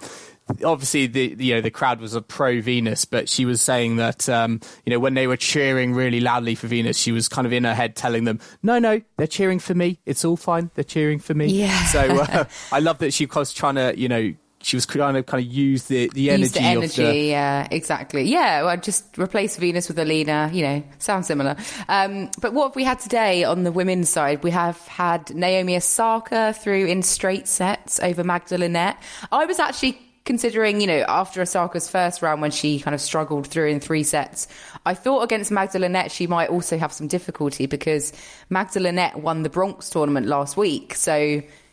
Obviously, 0.64 1.06
the 1.06 1.36
you 1.38 1.54
know 1.54 1.60
the 1.60 1.70
crowd 1.70 2.00
was 2.00 2.14
a 2.14 2.22
pro 2.22 2.60
Venus, 2.60 3.04
but 3.04 3.28
she 3.28 3.44
was 3.44 3.60
saying 3.60 3.96
that 3.96 4.28
um, 4.28 4.60
you 4.84 4.90
know 4.90 4.98
when 4.98 5.14
they 5.14 5.26
were 5.26 5.36
cheering 5.36 5.94
really 5.94 6.20
loudly 6.20 6.54
for 6.54 6.66
Venus, 6.66 6.98
she 6.98 7.12
was 7.12 7.28
kind 7.28 7.46
of 7.46 7.52
in 7.52 7.64
her 7.64 7.74
head 7.74 7.96
telling 7.96 8.24
them, 8.24 8.40
"No, 8.62 8.78
no, 8.78 9.00
they're 9.16 9.26
cheering 9.26 9.58
for 9.58 9.74
me. 9.74 9.98
It's 10.06 10.24
all 10.24 10.36
fine. 10.36 10.70
They're 10.74 10.84
cheering 10.84 11.18
for 11.18 11.34
me." 11.34 11.46
Yeah. 11.46 11.84
So 11.86 12.00
uh, 12.00 12.44
I 12.72 12.80
love 12.80 12.98
that 12.98 13.12
she 13.12 13.26
was 13.26 13.52
trying 13.52 13.76
to 13.76 13.98
you 13.98 14.08
know 14.08 14.34
she 14.62 14.76
was 14.76 14.86
trying 14.86 15.14
to 15.14 15.22
kind 15.22 15.44
of 15.44 15.52
use 15.52 15.84
the 15.84 16.10
the 16.14 16.30
energy, 16.30 16.42
Use 16.42 16.52
the 16.52 16.60
energy, 16.60 17.02
of 17.02 17.12
the 17.12 17.20
yeah, 17.20 17.68
exactly. 17.70 18.22
Yeah, 18.24 18.64
well, 18.64 18.76
just 18.76 19.16
replace 19.18 19.56
Venus 19.56 19.88
with 19.88 19.98
Alina, 19.98 20.50
you 20.52 20.62
know, 20.62 20.82
sounds 20.98 21.26
similar. 21.26 21.56
Um, 21.88 22.30
but 22.40 22.52
what 22.52 22.68
have 22.68 22.76
we 22.76 22.84
had 22.84 22.98
today 22.98 23.44
on 23.44 23.62
the 23.62 23.72
women's 23.72 24.08
side? 24.08 24.42
We 24.42 24.50
have 24.50 24.78
had 24.88 25.34
Naomi 25.34 25.76
Osaka 25.76 26.52
through 26.52 26.86
in 26.86 27.02
straight 27.02 27.46
sets 27.46 28.00
over 28.00 28.24
Magda 28.24 28.58
Linette. 28.58 28.96
I 29.30 29.44
was 29.46 29.58
actually 29.58 29.98
considering, 30.28 30.82
you 30.82 30.86
know, 30.86 31.06
after 31.08 31.40
Osaka's 31.40 31.88
first 31.88 32.20
round 32.20 32.42
when 32.42 32.50
she 32.50 32.78
kind 32.80 32.94
of 32.94 33.00
struggled 33.00 33.46
through 33.46 33.68
in 33.68 33.80
three 33.80 34.02
sets, 34.02 34.46
I 34.84 34.92
thought 34.92 35.22
against 35.22 35.50
Magda 35.50 35.78
Linette 35.78 36.12
she 36.12 36.26
might 36.26 36.50
also 36.50 36.76
have 36.76 36.92
some 36.92 37.08
difficulty 37.08 37.64
because 37.64 38.12
Magda 38.50 38.78
Linette 38.78 39.16
won 39.16 39.42
the 39.42 39.48
Bronx 39.48 39.88
tournament 39.88 40.26
last 40.26 40.54
week. 40.54 40.94
So, 40.94 41.16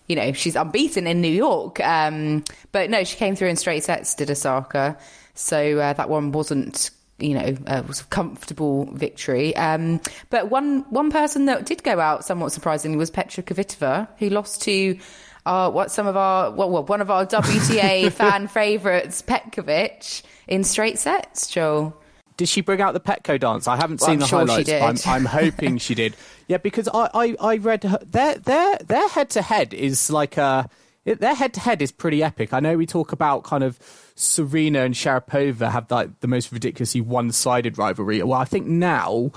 you 0.07 0.15
know, 0.15 0.31
she's 0.31 0.55
unbeaten 0.55 1.05
in 1.05 1.19
New 1.19 1.33
York. 1.33 1.81
Um, 1.81 2.45
but 2.71 2.89
no, 2.89 3.03
she 3.03 3.17
came 3.17 3.35
through 3.35 3.49
in 3.49 3.57
straight 3.57 3.83
sets, 3.83 4.15
did 4.15 4.31
Osaka. 4.31 4.97
So 5.33 5.77
uh, 5.77 5.91
that 5.91 6.09
one 6.09 6.31
wasn't, 6.31 6.91
you 7.19 7.33
know, 7.33 7.57
uh, 7.67 7.83
was 7.85 7.99
a 7.99 8.05
comfortable 8.05 8.85
victory. 8.93 9.53
Um, 9.57 9.99
but 10.29 10.49
one 10.49 10.85
one 10.91 11.11
person 11.11 11.47
that 11.47 11.65
did 11.65 11.83
go 11.83 11.99
out 11.99 12.23
somewhat 12.23 12.53
surprisingly 12.53 12.97
was 12.97 13.11
Petra 13.11 13.43
Kvitova, 13.43 14.07
who 14.17 14.29
lost 14.29 14.61
to 14.61 14.97
uh, 15.45 15.69
what 15.71 15.91
some 15.91 16.07
of 16.07 16.17
our 16.17 16.51
well, 16.51 16.69
well 16.69 16.83
one 16.83 17.01
of 17.01 17.09
our 17.11 17.25
WTA 17.25 18.11
fan 18.11 18.47
favourites, 18.47 19.21
Petkovic, 19.21 20.23
in 20.47 20.63
straight 20.63 20.97
sets. 20.99 21.47
Joel. 21.47 21.95
Did 22.37 22.49
she 22.49 22.59
bring 22.59 22.81
out 22.81 22.93
the 22.93 22.99
Petco 22.99 23.39
dance? 23.39 23.65
I 23.65 23.77
haven't 23.77 24.01
Well, 24.01 24.07
seen 24.09 24.13
I'm 24.15 24.19
the 24.19 24.25
sure 24.27 24.45
she 24.45 24.51
highlights. 24.73 25.01
did. 25.03 25.09
I'm, 25.09 25.15
I'm 25.15 25.25
hoping 25.25 25.77
she 25.77 25.95
did. 25.95 26.15
Yeah, 26.47 26.57
because 26.57 26.87
I, 26.93 27.09
I, 27.15 27.35
I 27.39 27.57
read 27.57 27.83
her, 27.85 27.97
their 28.05 28.35
their 28.35 28.77
their 28.77 29.07
head 29.09 29.31
to 29.31 29.41
head 29.41 29.73
is 29.73 30.11
like 30.11 30.37
a 30.37 30.69
their 31.03 31.33
head 31.33 31.55
to 31.55 31.59
head 31.59 31.81
is 31.81 31.91
pretty 31.91 32.21
epic. 32.21 32.53
I 32.53 32.59
know 32.59 32.77
we 32.77 32.85
talk 32.85 33.11
about 33.11 33.43
kind 33.43 33.63
of 33.63 33.79
Serena 34.13 34.81
and 34.81 34.93
Sharapova 34.93 35.71
have 35.71 35.89
like 35.89 36.19
the 36.19 36.27
most 36.27 36.51
ridiculously 36.51 37.01
one 37.01 37.31
sided 37.31 37.79
rivalry. 37.79 38.21
Well, 38.21 38.39
I 38.39 38.45
think 38.45 38.67
now 38.67 39.31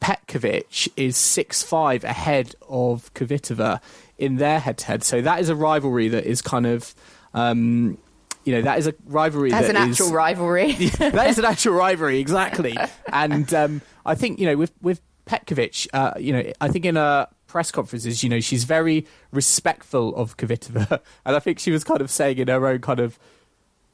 Petkovic 0.00 0.88
is 0.96 1.16
six 1.16 1.62
five 1.62 2.04
ahead 2.04 2.54
of 2.68 3.12
Kvitova 3.14 3.80
in 4.18 4.36
their 4.36 4.58
head 4.58 4.78
to 4.78 4.86
head. 4.86 5.04
So 5.04 5.20
that 5.22 5.40
is 5.40 5.48
a 5.48 5.54
rivalry 5.56 6.08
that 6.08 6.24
is 6.24 6.42
kind 6.42 6.66
of. 6.66 6.94
Um, 7.34 7.98
you 8.42 8.54
know 8.54 8.62
that 8.62 8.78
is 8.78 8.86
a 8.86 8.94
rivalry 9.04 9.50
That's 9.50 9.66
that 9.66 9.76
an 9.76 9.90
is- 9.90 10.00
actual 10.00 10.14
rivalry. 10.16 10.72
that 10.98 11.28
is 11.28 11.38
an 11.38 11.44
actual 11.44 11.74
rivalry, 11.74 12.18
exactly. 12.18 12.74
And 13.12 13.52
um, 13.52 13.82
I 14.06 14.14
think 14.14 14.38
you 14.40 14.46
know 14.46 14.56
with 14.56 14.72
with 14.80 15.02
Petkovic, 15.26 15.86
uh, 15.92 16.14
you 16.18 16.32
know, 16.32 16.50
I 16.60 16.68
think 16.68 16.86
in 16.86 16.96
her 16.96 17.28
press 17.46 17.70
conferences, 17.70 18.22
you 18.24 18.30
know, 18.30 18.40
she's 18.40 18.64
very 18.64 19.06
respectful 19.30 20.16
of 20.16 20.38
Kvitova, 20.38 21.00
and 21.26 21.36
I 21.36 21.38
think 21.38 21.58
she 21.58 21.70
was 21.70 21.84
kind 21.84 22.00
of 22.00 22.10
saying 22.10 22.38
in 22.38 22.48
her 22.48 22.66
own 22.66 22.80
kind 22.80 22.98
of 22.98 23.18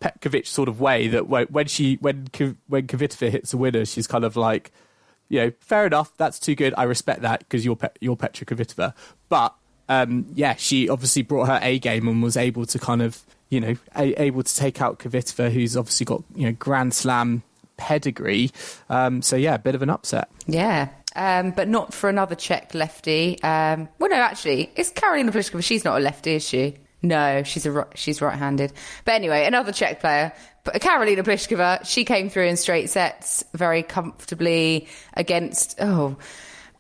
Petkovic 0.01 0.47
sort 0.47 0.69
of 0.69 0.81
way 0.81 1.09
that 1.09 1.27
when 1.29 1.47
when 1.49 1.67
she 1.67 1.97
when 1.97 2.29
K- 2.29 2.55
when 2.69 2.87
Kvitova 2.87 3.31
hits 3.31 3.53
a 3.53 3.57
winner, 3.57 3.85
she's 3.85 4.07
kind 4.07 4.25
of 4.25 4.37
like, 4.37 4.71
you 5.29 5.41
know, 5.41 5.53
fair 5.61 5.87
enough, 5.87 6.17
that's 6.17 6.39
too 6.39 6.55
good. 6.55 6.75
I 6.77 6.85
respect 6.85 7.23
that 7.23 7.41
because 7.41 7.65
you're 7.65 7.77
Pe- 7.77 7.89
you're 8.01 8.17
Petra 8.17 8.47
Kvitova, 8.47 8.95
but. 9.29 9.55
Um, 9.89 10.27
yeah, 10.35 10.57
she 10.57 10.89
obviously 10.89 11.23
brought 11.23 11.47
her 11.47 11.61
A 11.63 11.79
game 11.79 12.09
and 12.09 12.21
was 12.21 12.37
able 12.37 12.67
to 12.67 12.77
kind 12.77 13.01
of, 13.01 13.23
you 13.51 13.61
know, 13.61 13.77
a- 13.95 14.21
able 14.21 14.43
to 14.43 14.57
take 14.57 14.83
out 14.83 14.99
Kvitova, 14.99 15.53
who's 15.53 15.77
obviously 15.77 16.05
got 16.05 16.25
you 16.35 16.47
know 16.47 16.57
Grand 16.59 16.93
Slam 16.93 17.45
pedigree. 17.77 18.51
Um, 18.91 19.23
so 19.23 19.37
yeah, 19.37 19.55
a 19.55 19.59
bit 19.61 19.77
of 19.77 19.83
an 19.83 19.91
upset. 19.91 20.29
Yeah. 20.49 20.89
Um, 21.15 21.53
but 21.53 21.69
not 21.69 21.95
for 21.95 22.11
another 22.11 22.35
Czech 22.35 22.75
lefty. 22.75 23.41
Um, 23.45 23.89
well, 24.01 24.11
no, 24.11 24.17
actually, 24.17 24.73
it's 24.75 24.91
Karolina 24.93 25.31
Pliskova. 25.31 25.63
She's 25.63 25.85
not 25.85 25.99
a 25.99 26.01
lefty, 26.01 26.35
is 26.35 26.47
she? 26.47 26.75
No, 27.03 27.43
she's 27.45 27.65
a 27.65 27.87
she's 27.95 28.21
right-handed. 28.21 28.73
But 29.05 29.15
anyway, 29.15 29.47
another 29.47 29.71
Czech 29.71 30.01
player, 30.01 30.33
but 30.67 30.83
Karolina 30.83 31.21
Pliskova. 31.21 31.87
She 31.87 32.05
came 32.05 32.29
through 32.29 32.47
in 32.47 32.57
straight 32.57 32.91
sets 32.91 33.45
very 33.55 33.83
comfortably 33.83 34.89
against. 35.15 35.77
Oh, 35.81 36.17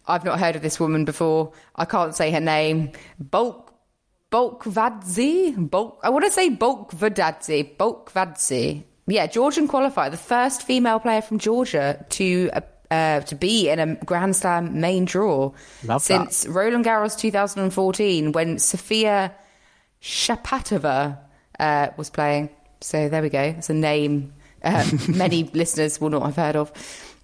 I've 0.06 0.24
not 0.24 0.38
heard 0.38 0.56
of 0.56 0.62
this 0.62 0.78
woman 0.78 1.04
before. 1.04 1.52
I 1.74 1.84
can't 1.86 2.14
say 2.14 2.30
her 2.30 2.40
name. 2.40 2.92
Bulk 3.18 3.72
Bolkvadze? 4.30 5.70
Bulk, 5.70 6.00
I 6.02 6.10
want 6.10 6.24
to 6.24 6.30
say 6.30 6.50
Bolkvadze. 6.50 7.76
Bolkvadze. 7.76 8.82
Yeah, 9.06 9.26
Georgian 9.28 9.68
qualifier, 9.68 10.10
the 10.10 10.16
first 10.16 10.62
female 10.62 10.98
player 10.98 11.22
from 11.22 11.38
Georgia 11.38 12.04
to 12.10 12.50
uh, 12.52 12.60
uh, 12.90 13.20
to 13.20 13.34
be 13.34 13.68
in 13.68 13.78
a 13.78 13.94
Grand 14.04 14.34
Slam 14.34 14.80
main 14.80 15.04
draw 15.04 15.52
Love 15.84 16.02
since 16.02 16.46
Roland 16.46 16.84
Garros 16.84 17.18
2014 17.18 18.32
when 18.32 18.58
Sofia 18.58 19.32
Shapatava 20.02 21.18
uh, 21.58 21.88
was 21.96 22.10
playing. 22.10 22.50
So 22.80 23.09
there 23.09 23.23
we 23.23 23.30
go. 23.30 23.40
It's 23.40 23.71
a 23.71 23.75
name 23.75 24.33
uh, 24.62 24.88
many 25.09 25.45
listeners 25.45 26.00
will 26.00 26.11
not 26.11 26.23
have 26.23 26.37
heard 26.37 26.56
of. 26.56 26.73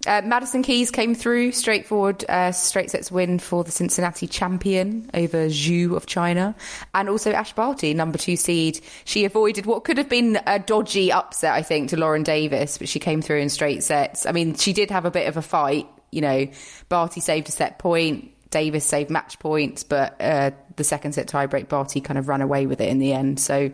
Uh, 0.05 0.21
Madison 0.25 0.63
Keys 0.63 0.91
came 0.91 1.15
through, 1.15 1.53
straightforward, 1.53 2.25
uh, 2.27 2.51
straight 2.51 2.91
sets 2.91 3.09
win 3.09 3.39
for 3.39 3.63
the 3.63 3.71
Cincinnati 3.71 4.27
champion 4.27 5.09
over 5.13 5.47
Zhu 5.47 5.95
of 5.95 6.05
China. 6.05 6.55
And 6.93 7.07
also 7.07 7.31
Ash 7.31 7.53
Barty, 7.53 7.93
number 7.93 8.17
two 8.17 8.35
seed. 8.35 8.81
She 9.05 9.23
avoided 9.23 9.65
what 9.65 9.85
could 9.85 9.97
have 9.97 10.09
been 10.09 10.39
a 10.45 10.59
dodgy 10.59 11.11
upset, 11.11 11.53
I 11.53 11.61
think, 11.61 11.89
to 11.89 11.97
Lauren 11.97 12.23
Davis, 12.23 12.77
but 12.77 12.89
she 12.89 12.99
came 12.99 13.21
through 13.21 13.39
in 13.39 13.49
straight 13.49 13.81
sets. 13.83 14.25
I 14.25 14.33
mean, 14.33 14.55
she 14.55 14.73
did 14.73 14.91
have 14.91 15.05
a 15.05 15.11
bit 15.11 15.27
of 15.27 15.37
a 15.37 15.41
fight. 15.41 15.87
You 16.11 16.21
know, 16.21 16.47
Barty 16.89 17.21
saved 17.21 17.47
a 17.47 17.51
set 17.51 17.79
point, 17.79 18.29
Davis 18.49 18.85
saved 18.85 19.09
match 19.09 19.39
points, 19.39 19.83
but 19.83 20.19
uh, 20.19 20.51
the 20.75 20.83
second 20.83 21.13
set 21.13 21.27
tiebreak, 21.27 21.69
Barty 21.69 22.01
kind 22.01 22.17
of 22.17 22.27
ran 22.27 22.41
away 22.41 22.65
with 22.65 22.81
it 22.81 22.89
in 22.89 22.99
the 22.99 23.13
end. 23.13 23.39
So, 23.39 23.71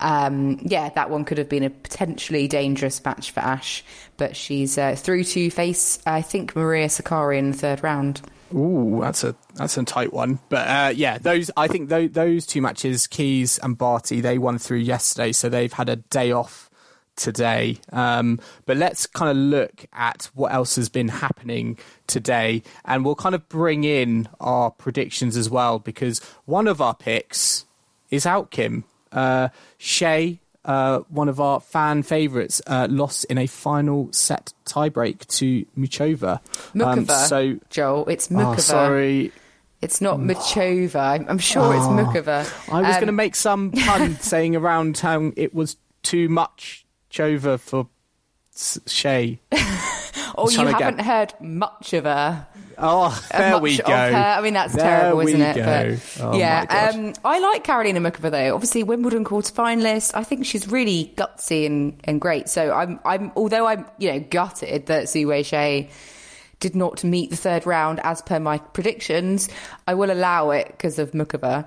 um, 0.00 0.58
yeah, 0.62 0.88
that 0.90 1.10
one 1.10 1.24
could 1.24 1.38
have 1.38 1.48
been 1.48 1.62
a 1.62 1.70
potentially 1.70 2.48
dangerous 2.48 3.02
match 3.04 3.30
for 3.30 3.40
Ash, 3.40 3.84
but 4.16 4.36
she's 4.36 4.76
uh, 4.76 4.94
through 4.96 5.24
to 5.24 5.50
face, 5.50 5.98
I 6.06 6.22
think, 6.22 6.56
Maria 6.56 6.86
Sakkari 6.86 7.38
in 7.38 7.52
the 7.52 7.56
third 7.56 7.82
round. 7.82 8.20
Ooh, 8.54 8.98
that's 9.00 9.22
a 9.22 9.36
that's 9.54 9.78
a 9.78 9.84
tight 9.84 10.12
one. 10.12 10.40
But 10.48 10.68
uh, 10.68 10.92
yeah, 10.94 11.18
those 11.18 11.50
I 11.56 11.68
think 11.68 11.88
those, 11.88 12.10
those 12.10 12.46
two 12.46 12.60
matches, 12.60 13.06
Keys 13.06 13.58
and 13.58 13.78
Barty, 13.78 14.20
they 14.20 14.38
won 14.38 14.58
through 14.58 14.78
yesterday, 14.78 15.32
so 15.32 15.48
they've 15.48 15.72
had 15.72 15.88
a 15.88 15.96
day 15.96 16.32
off 16.32 16.68
today. 17.14 17.78
Um, 17.92 18.40
but 18.66 18.76
let's 18.76 19.06
kind 19.06 19.30
of 19.30 19.36
look 19.36 19.86
at 19.92 20.30
what 20.34 20.52
else 20.52 20.76
has 20.76 20.88
been 20.88 21.08
happening 21.08 21.78
today, 22.06 22.62
and 22.84 23.04
we'll 23.04 23.14
kind 23.14 23.34
of 23.34 23.48
bring 23.48 23.84
in 23.84 24.28
our 24.40 24.70
predictions 24.70 25.36
as 25.36 25.48
well 25.48 25.78
because 25.78 26.20
one 26.44 26.66
of 26.66 26.80
our 26.80 26.94
picks 26.94 27.66
is 28.10 28.26
out, 28.26 28.50
Kim. 28.50 28.84
Uh, 29.12 29.48
Hsieh, 29.78 30.38
uh, 30.64 31.00
one 31.08 31.28
of 31.28 31.40
our 31.40 31.60
fan 31.60 32.02
favourites, 32.02 32.60
uh, 32.66 32.86
lost 32.90 33.24
in 33.26 33.38
a 33.38 33.46
final 33.46 34.12
set 34.12 34.52
tiebreak 34.66 35.26
to 35.38 35.64
Muchova. 35.78 36.40
Um, 36.74 37.04
Mukova, 37.06 37.26
so 37.26 37.58
Joel, 37.70 38.06
it's 38.08 38.30
Oh, 38.30 38.34
Mukova. 38.36 38.60
sorry. 38.60 39.32
It's 39.82 40.00
not 40.02 40.18
Machova. 40.18 40.96
I'm, 41.20 41.26
I'm 41.28 41.38
sure 41.38 41.74
it's 41.74 41.84
Mukova. 41.86 42.44
Oh, 42.70 42.76
I 42.76 42.80
was 42.82 42.86
Um, 42.96 43.00
going 43.00 43.06
to 43.06 43.12
make 43.12 43.34
some 43.34 43.72
pun 43.72 44.16
saying 44.20 44.54
around 44.54 44.98
how 44.98 45.32
it 45.36 45.54
was 45.54 45.76
too 46.02 46.28
much 46.28 46.84
Chova 47.10 47.58
for 47.58 47.88
Hsieh. 48.54 49.38
Oh, 50.36 50.48
you 50.48 50.54
trying 50.56 50.66
to 50.68 50.72
get- 50.72 50.82
haven't 50.82 51.04
heard 51.04 51.34
much 51.40 51.92
of 51.92 52.04
her. 52.04 52.46
Oh, 52.80 53.28
there 53.30 53.58
we 53.58 53.76
go. 53.78 53.84
I 53.92 54.40
mean, 54.40 54.54
that's 54.54 54.74
There 54.74 54.84
terrible, 55.00 55.20
isn't 55.20 55.40
it? 55.40 55.56
go. 55.56 55.64
But, 55.64 56.24
Oh, 56.24 56.38
yeah, 56.38 56.90
um, 56.94 57.12
I 57.24 57.38
like 57.38 57.64
Carolina 57.64 58.00
Mukova 58.00 58.30
though. 58.30 58.54
Obviously, 58.54 58.82
Wimbledon 58.82 59.24
quarter 59.24 59.52
finalist. 59.52 60.12
I 60.14 60.24
think 60.24 60.46
she's 60.46 60.68
really 60.68 61.12
gutsy 61.16 61.66
and, 61.66 62.00
and 62.04 62.20
great. 62.20 62.48
So 62.48 62.72
I'm, 62.72 63.00
I'm, 63.04 63.32
although 63.36 63.66
I'm, 63.66 63.86
you 63.98 64.12
know, 64.12 64.20
gutted 64.20 64.86
that 64.86 65.08
Su-Wei 65.08 65.42
Hsieh 65.42 65.90
did 66.60 66.76
not 66.76 67.02
meet 67.04 67.30
the 67.30 67.36
third 67.36 67.66
round 67.66 68.00
as 68.04 68.22
per 68.22 68.38
my 68.38 68.58
predictions, 68.58 69.48
I 69.86 69.94
will 69.94 70.10
allow 70.10 70.50
it 70.50 70.68
because 70.68 70.98
of 70.98 71.12
Mukova. 71.12 71.66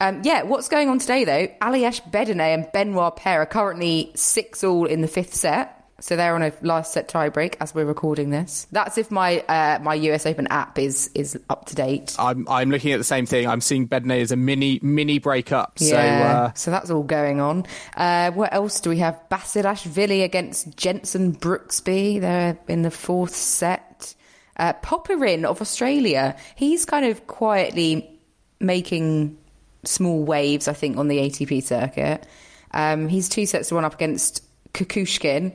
Um, 0.00 0.22
yeah, 0.24 0.42
what's 0.42 0.68
going 0.68 0.88
on 0.88 0.98
today 0.98 1.24
though? 1.24 1.46
Aljaz 1.62 2.00
Bedene 2.10 2.40
and 2.54 2.66
Benoit 2.72 3.16
Paire 3.16 3.42
are 3.42 3.46
currently 3.46 4.12
six 4.14 4.62
all 4.64 4.86
in 4.86 5.00
the 5.00 5.08
fifth 5.08 5.34
set. 5.34 5.83
So 6.00 6.16
they're 6.16 6.34
on 6.34 6.42
a 6.42 6.52
last 6.62 6.92
set 6.92 7.08
tiebreak 7.08 7.54
as 7.60 7.74
we're 7.74 7.84
recording 7.84 8.30
this. 8.30 8.66
That's 8.72 8.98
if 8.98 9.10
my 9.10 9.40
uh, 9.40 9.78
my 9.80 9.94
US 9.94 10.26
Open 10.26 10.46
app 10.48 10.78
is 10.78 11.10
is 11.14 11.38
up 11.48 11.66
to 11.66 11.74
date. 11.74 12.16
I'm 12.18 12.46
I'm 12.48 12.70
looking 12.70 12.92
at 12.92 12.98
the 12.98 13.04
same 13.04 13.26
thing. 13.26 13.46
I'm 13.46 13.60
seeing 13.60 13.88
Bedene 13.88 14.20
as 14.20 14.32
a 14.32 14.36
mini 14.36 14.80
mini 14.82 15.18
breakup. 15.18 15.78
So 15.78 15.94
Yeah, 15.94 16.48
uh, 16.48 16.52
so 16.54 16.70
that's 16.70 16.90
all 16.90 17.04
going 17.04 17.40
on. 17.40 17.66
Uh, 17.96 18.32
what 18.32 18.52
else 18.52 18.80
do 18.80 18.90
we 18.90 18.98
have? 18.98 19.20
Basilashvili 19.30 20.24
against 20.24 20.76
Jensen 20.76 21.32
Brooksby. 21.32 22.20
They're 22.20 22.58
in 22.68 22.82
the 22.82 22.90
fourth 22.90 23.34
set. 23.34 24.14
Uh, 24.56 24.72
Popyrin 24.74 25.44
of 25.44 25.60
Australia. 25.60 26.36
He's 26.54 26.84
kind 26.84 27.06
of 27.06 27.26
quietly 27.26 28.20
making 28.60 29.36
small 29.84 30.24
waves, 30.24 30.68
I 30.68 30.72
think, 30.72 30.96
on 30.96 31.08
the 31.08 31.18
ATP 31.18 31.62
circuit. 31.62 32.26
Um, 32.72 33.08
he's 33.08 33.28
two 33.28 33.46
sets 33.46 33.68
to 33.68 33.76
one 33.76 33.84
up 33.84 33.94
against 33.94 34.42
Kukushkin, 34.72 35.52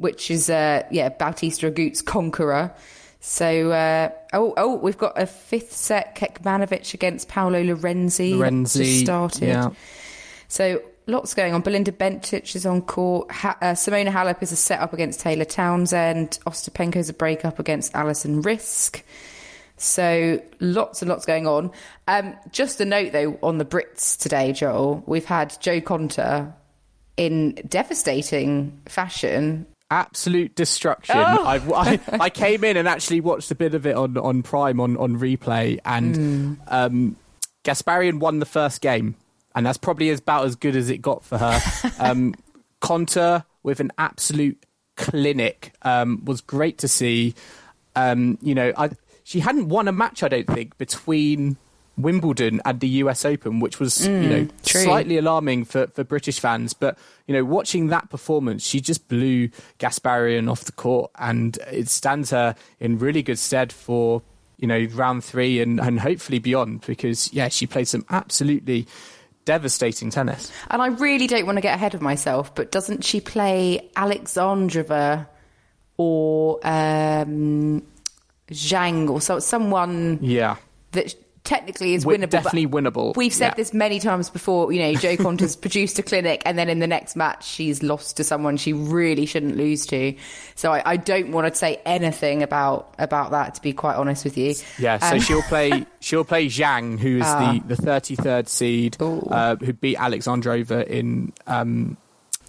which 0.00 0.30
is 0.30 0.50
uh, 0.50 0.82
yeah 0.90 1.08
Bautista 1.10 1.70
Agut's 1.70 2.02
conqueror. 2.02 2.72
So 3.20 3.70
uh, 3.70 4.10
oh 4.32 4.54
oh 4.56 4.76
we've 4.76 4.98
got 4.98 5.20
a 5.20 5.26
fifth 5.26 5.72
set 5.72 6.16
Kekmanovic 6.16 6.94
against 6.94 7.28
Paolo 7.28 7.62
Lorenzi. 7.62 8.38
that 8.38 8.52
Renzi, 8.52 8.78
just 8.78 9.00
started. 9.00 9.42
yeah. 9.48 9.70
So 10.48 10.82
lots 11.06 11.34
going 11.34 11.52
on. 11.54 11.60
Belinda 11.60 11.92
Bencic 11.92 12.56
is 12.56 12.64
on 12.64 12.82
court. 12.82 13.30
Ha- 13.30 13.58
uh, 13.60 13.72
Simona 13.74 14.10
Halep 14.10 14.42
is 14.42 14.52
a 14.52 14.56
set 14.56 14.80
up 14.80 14.92
against 14.92 15.20
Taylor 15.20 15.44
Townsend. 15.44 16.38
Ostapenko 16.46 16.96
is 16.96 17.08
a 17.10 17.14
break 17.14 17.44
up 17.44 17.58
against 17.58 17.94
Alison 17.94 18.42
Riske. 18.42 19.02
So 19.76 20.42
lots 20.60 21.02
and 21.02 21.08
lots 21.08 21.24
going 21.24 21.46
on. 21.46 21.70
Um, 22.06 22.36
just 22.52 22.80
a 22.80 22.84
note 22.84 23.12
though 23.12 23.38
on 23.42 23.58
the 23.58 23.64
Brits 23.64 24.18
today, 24.18 24.52
Joel. 24.52 25.02
We've 25.06 25.24
had 25.24 25.56
Jo 25.60 25.80
Konta 25.80 26.52
in 27.16 27.54
devastating 27.68 28.80
fashion. 28.86 29.66
Absolute 29.90 30.54
destruction. 30.54 31.16
Oh. 31.18 31.44
I 31.44 32.00
I 32.12 32.30
came 32.30 32.62
in 32.64 32.76
and 32.76 32.86
actually 32.86 33.20
watched 33.20 33.50
a 33.50 33.54
bit 33.54 33.74
of 33.74 33.86
it 33.86 33.96
on 33.96 34.16
on 34.16 34.42
Prime 34.42 34.80
on 34.80 34.96
on 34.96 35.18
replay, 35.18 35.78
and 35.84 36.16
Hmm. 36.16 36.54
um, 36.68 37.16
Gasparyan 37.64 38.20
won 38.20 38.38
the 38.38 38.46
first 38.46 38.80
game, 38.80 39.16
and 39.54 39.66
that's 39.66 39.78
probably 39.78 40.10
about 40.10 40.46
as 40.46 40.56
good 40.56 40.76
as 40.76 40.90
it 40.90 40.98
got 41.02 41.24
for 41.24 41.38
her. 41.38 41.60
um, 41.98 42.34
Konta 42.80 43.44
with 43.62 43.80
an 43.80 43.90
absolute 43.98 44.64
clinic 44.96 45.72
um, 45.82 46.24
was 46.24 46.40
great 46.40 46.78
to 46.78 46.88
see. 46.88 47.34
Um, 47.96 48.38
you 48.40 48.54
know, 48.54 48.72
I, 48.76 48.90
she 49.24 49.40
hadn't 49.40 49.68
won 49.68 49.88
a 49.88 49.92
match, 49.92 50.22
I 50.22 50.28
don't 50.28 50.46
think, 50.46 50.78
between 50.78 51.56
Wimbledon 52.02 52.60
and 52.64 52.80
the 52.80 52.88
US 52.88 53.24
Open, 53.24 53.60
which 53.60 53.78
was 53.80 54.06
you 54.06 54.12
know 54.28 54.48
true. 54.64 54.82
slightly 54.82 55.16
alarming 55.18 55.64
for, 55.64 55.86
for 55.88 56.04
British 56.04 56.40
fans. 56.40 56.72
But 56.72 56.98
you 57.26 57.34
know, 57.34 57.44
watching 57.44 57.88
that 57.88 58.10
performance, 58.10 58.66
she 58.66 58.80
just 58.80 59.08
blew 59.08 59.48
Gasparyan 59.78 60.50
off 60.50 60.64
the 60.64 60.72
court, 60.72 61.10
and 61.18 61.56
it 61.70 61.88
stands 61.88 62.30
her 62.30 62.54
in 62.78 62.98
really 62.98 63.22
good 63.22 63.38
stead 63.38 63.72
for 63.72 64.22
you 64.58 64.66
know 64.68 64.86
round 64.94 65.24
three 65.24 65.60
and 65.60 65.80
and 65.80 66.00
hopefully 66.00 66.38
beyond. 66.38 66.82
Because 66.86 67.32
yeah, 67.32 67.48
she 67.48 67.66
played 67.66 67.88
some 67.88 68.04
absolutely 68.10 68.86
devastating 69.46 70.10
tennis. 70.10 70.52
And 70.68 70.82
I 70.82 70.88
really 70.88 71.26
don't 71.26 71.46
want 71.46 71.56
to 71.56 71.62
get 71.62 71.74
ahead 71.74 71.94
of 71.94 72.02
myself, 72.02 72.54
but 72.54 72.70
doesn't 72.70 73.04
she 73.04 73.20
play 73.20 73.90
Alexandrova 73.96 75.26
or 75.96 76.60
um, 76.62 77.82
Zhang 78.50 79.08
or 79.10 79.20
so, 79.20 79.38
someone 79.38 80.18
Yeah. 80.22 80.56
that 80.92 81.14
technically 81.50 81.94
is 81.94 82.04
Wi- 82.04 82.16
winnable? 82.24 82.30
definitely 82.30 82.66
winnable, 82.66 83.16
We've 83.16 83.32
said 83.34 83.48
yeah. 83.48 83.54
this 83.54 83.74
many 83.74 83.98
times 83.98 84.30
before. 84.30 84.72
You 84.72 84.80
know, 84.80 84.94
Jo 84.94 85.16
Konta's 85.16 85.56
produced 85.64 85.98
a 85.98 86.02
clinic, 86.02 86.42
and 86.46 86.56
then 86.56 86.68
in 86.68 86.78
the 86.78 86.86
next 86.86 87.16
match, 87.16 87.44
she's 87.46 87.82
lost 87.82 88.16
to 88.18 88.24
someone 88.24 88.56
she 88.56 88.72
really 88.72 89.26
shouldn't 89.26 89.56
lose 89.56 89.84
to. 89.86 90.14
So 90.54 90.72
I, 90.72 90.82
I 90.92 90.96
don't 90.96 91.32
want 91.32 91.52
to 91.52 91.58
say 91.58 91.80
anything 91.84 92.42
about 92.42 92.94
about 92.98 93.32
that. 93.32 93.54
To 93.56 93.62
be 93.62 93.72
quite 93.72 93.96
honest 93.96 94.24
with 94.24 94.38
you, 94.38 94.54
Yeah, 94.78 94.98
so 94.98 95.14
Um, 95.16 95.20
she'll 95.20 95.42
play. 95.42 95.84
She'll 96.02 96.24
play 96.24 96.46
Zhang, 96.46 96.98
who 96.98 97.18
is 97.18 97.26
the 97.26 97.62
the 97.66 97.76
thirty 97.76 98.14
third 98.16 98.48
seed, 98.48 98.96
uh, 99.00 99.56
who 99.56 99.72
beat 99.74 99.98
Alexandrova 99.98 100.86
in 100.86 101.32
um, 101.46 101.96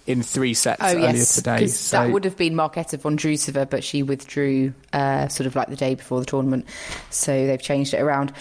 in 0.06 0.22
three 0.22 0.54
sets 0.54 0.80
Oh 0.82 0.86
earlier 0.88 1.10
yes, 1.10 1.34
today. 1.34 1.66
So 1.66 1.98
that 1.98 2.12
would 2.12 2.24
have 2.24 2.36
been 2.36 2.54
Marketa 2.54 2.98
Vondrousova, 2.98 3.68
but 3.68 3.84
she 3.84 4.02
withdrew 4.02 4.72
uh, 4.92 5.28
sort 5.28 5.46
of 5.46 5.54
like 5.54 5.68
the 5.68 5.76
day 5.76 5.94
before 5.94 6.18
the 6.20 6.26
tournament, 6.26 6.66
so 7.10 7.46
they've 7.46 7.60
changed 7.60 7.92
it 7.94 8.00
around. 8.00 8.32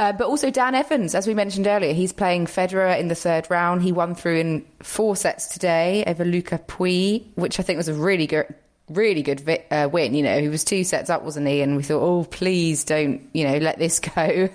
Uh, 0.00 0.12
but 0.12 0.26
also 0.28 0.50
Dan 0.50 0.74
Evans, 0.74 1.14
as 1.14 1.26
we 1.26 1.34
mentioned 1.34 1.66
earlier, 1.66 1.92
he's 1.92 2.10
playing 2.10 2.46
Federer 2.46 2.98
in 2.98 3.08
the 3.08 3.14
third 3.14 3.50
round. 3.50 3.82
He 3.82 3.92
won 3.92 4.14
through 4.14 4.38
in 4.38 4.64
four 4.82 5.14
sets 5.14 5.48
today 5.48 6.04
over 6.06 6.24
Luca 6.24 6.58
Pouille, 6.58 7.26
which 7.34 7.60
I 7.60 7.62
think 7.62 7.76
was 7.76 7.88
a 7.88 7.92
really 7.92 8.26
good, 8.26 8.46
really 8.88 9.22
good 9.22 9.40
vi- 9.40 9.62
uh, 9.70 9.90
win. 9.92 10.14
You 10.14 10.22
know, 10.22 10.40
he 10.40 10.48
was 10.48 10.64
two 10.64 10.84
sets 10.84 11.10
up, 11.10 11.22
wasn't 11.22 11.48
he? 11.48 11.60
And 11.60 11.76
we 11.76 11.82
thought, 11.82 12.00
oh, 12.00 12.24
please 12.24 12.82
don't, 12.82 13.28
you 13.34 13.46
know, 13.46 13.58
let 13.58 13.78
this 13.78 13.98
go. 14.16 14.48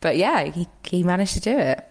but 0.00 0.18
yeah, 0.18 0.44
he 0.44 0.68
he 0.84 1.02
managed 1.02 1.32
to 1.32 1.40
do 1.40 1.56
it. 1.56 1.82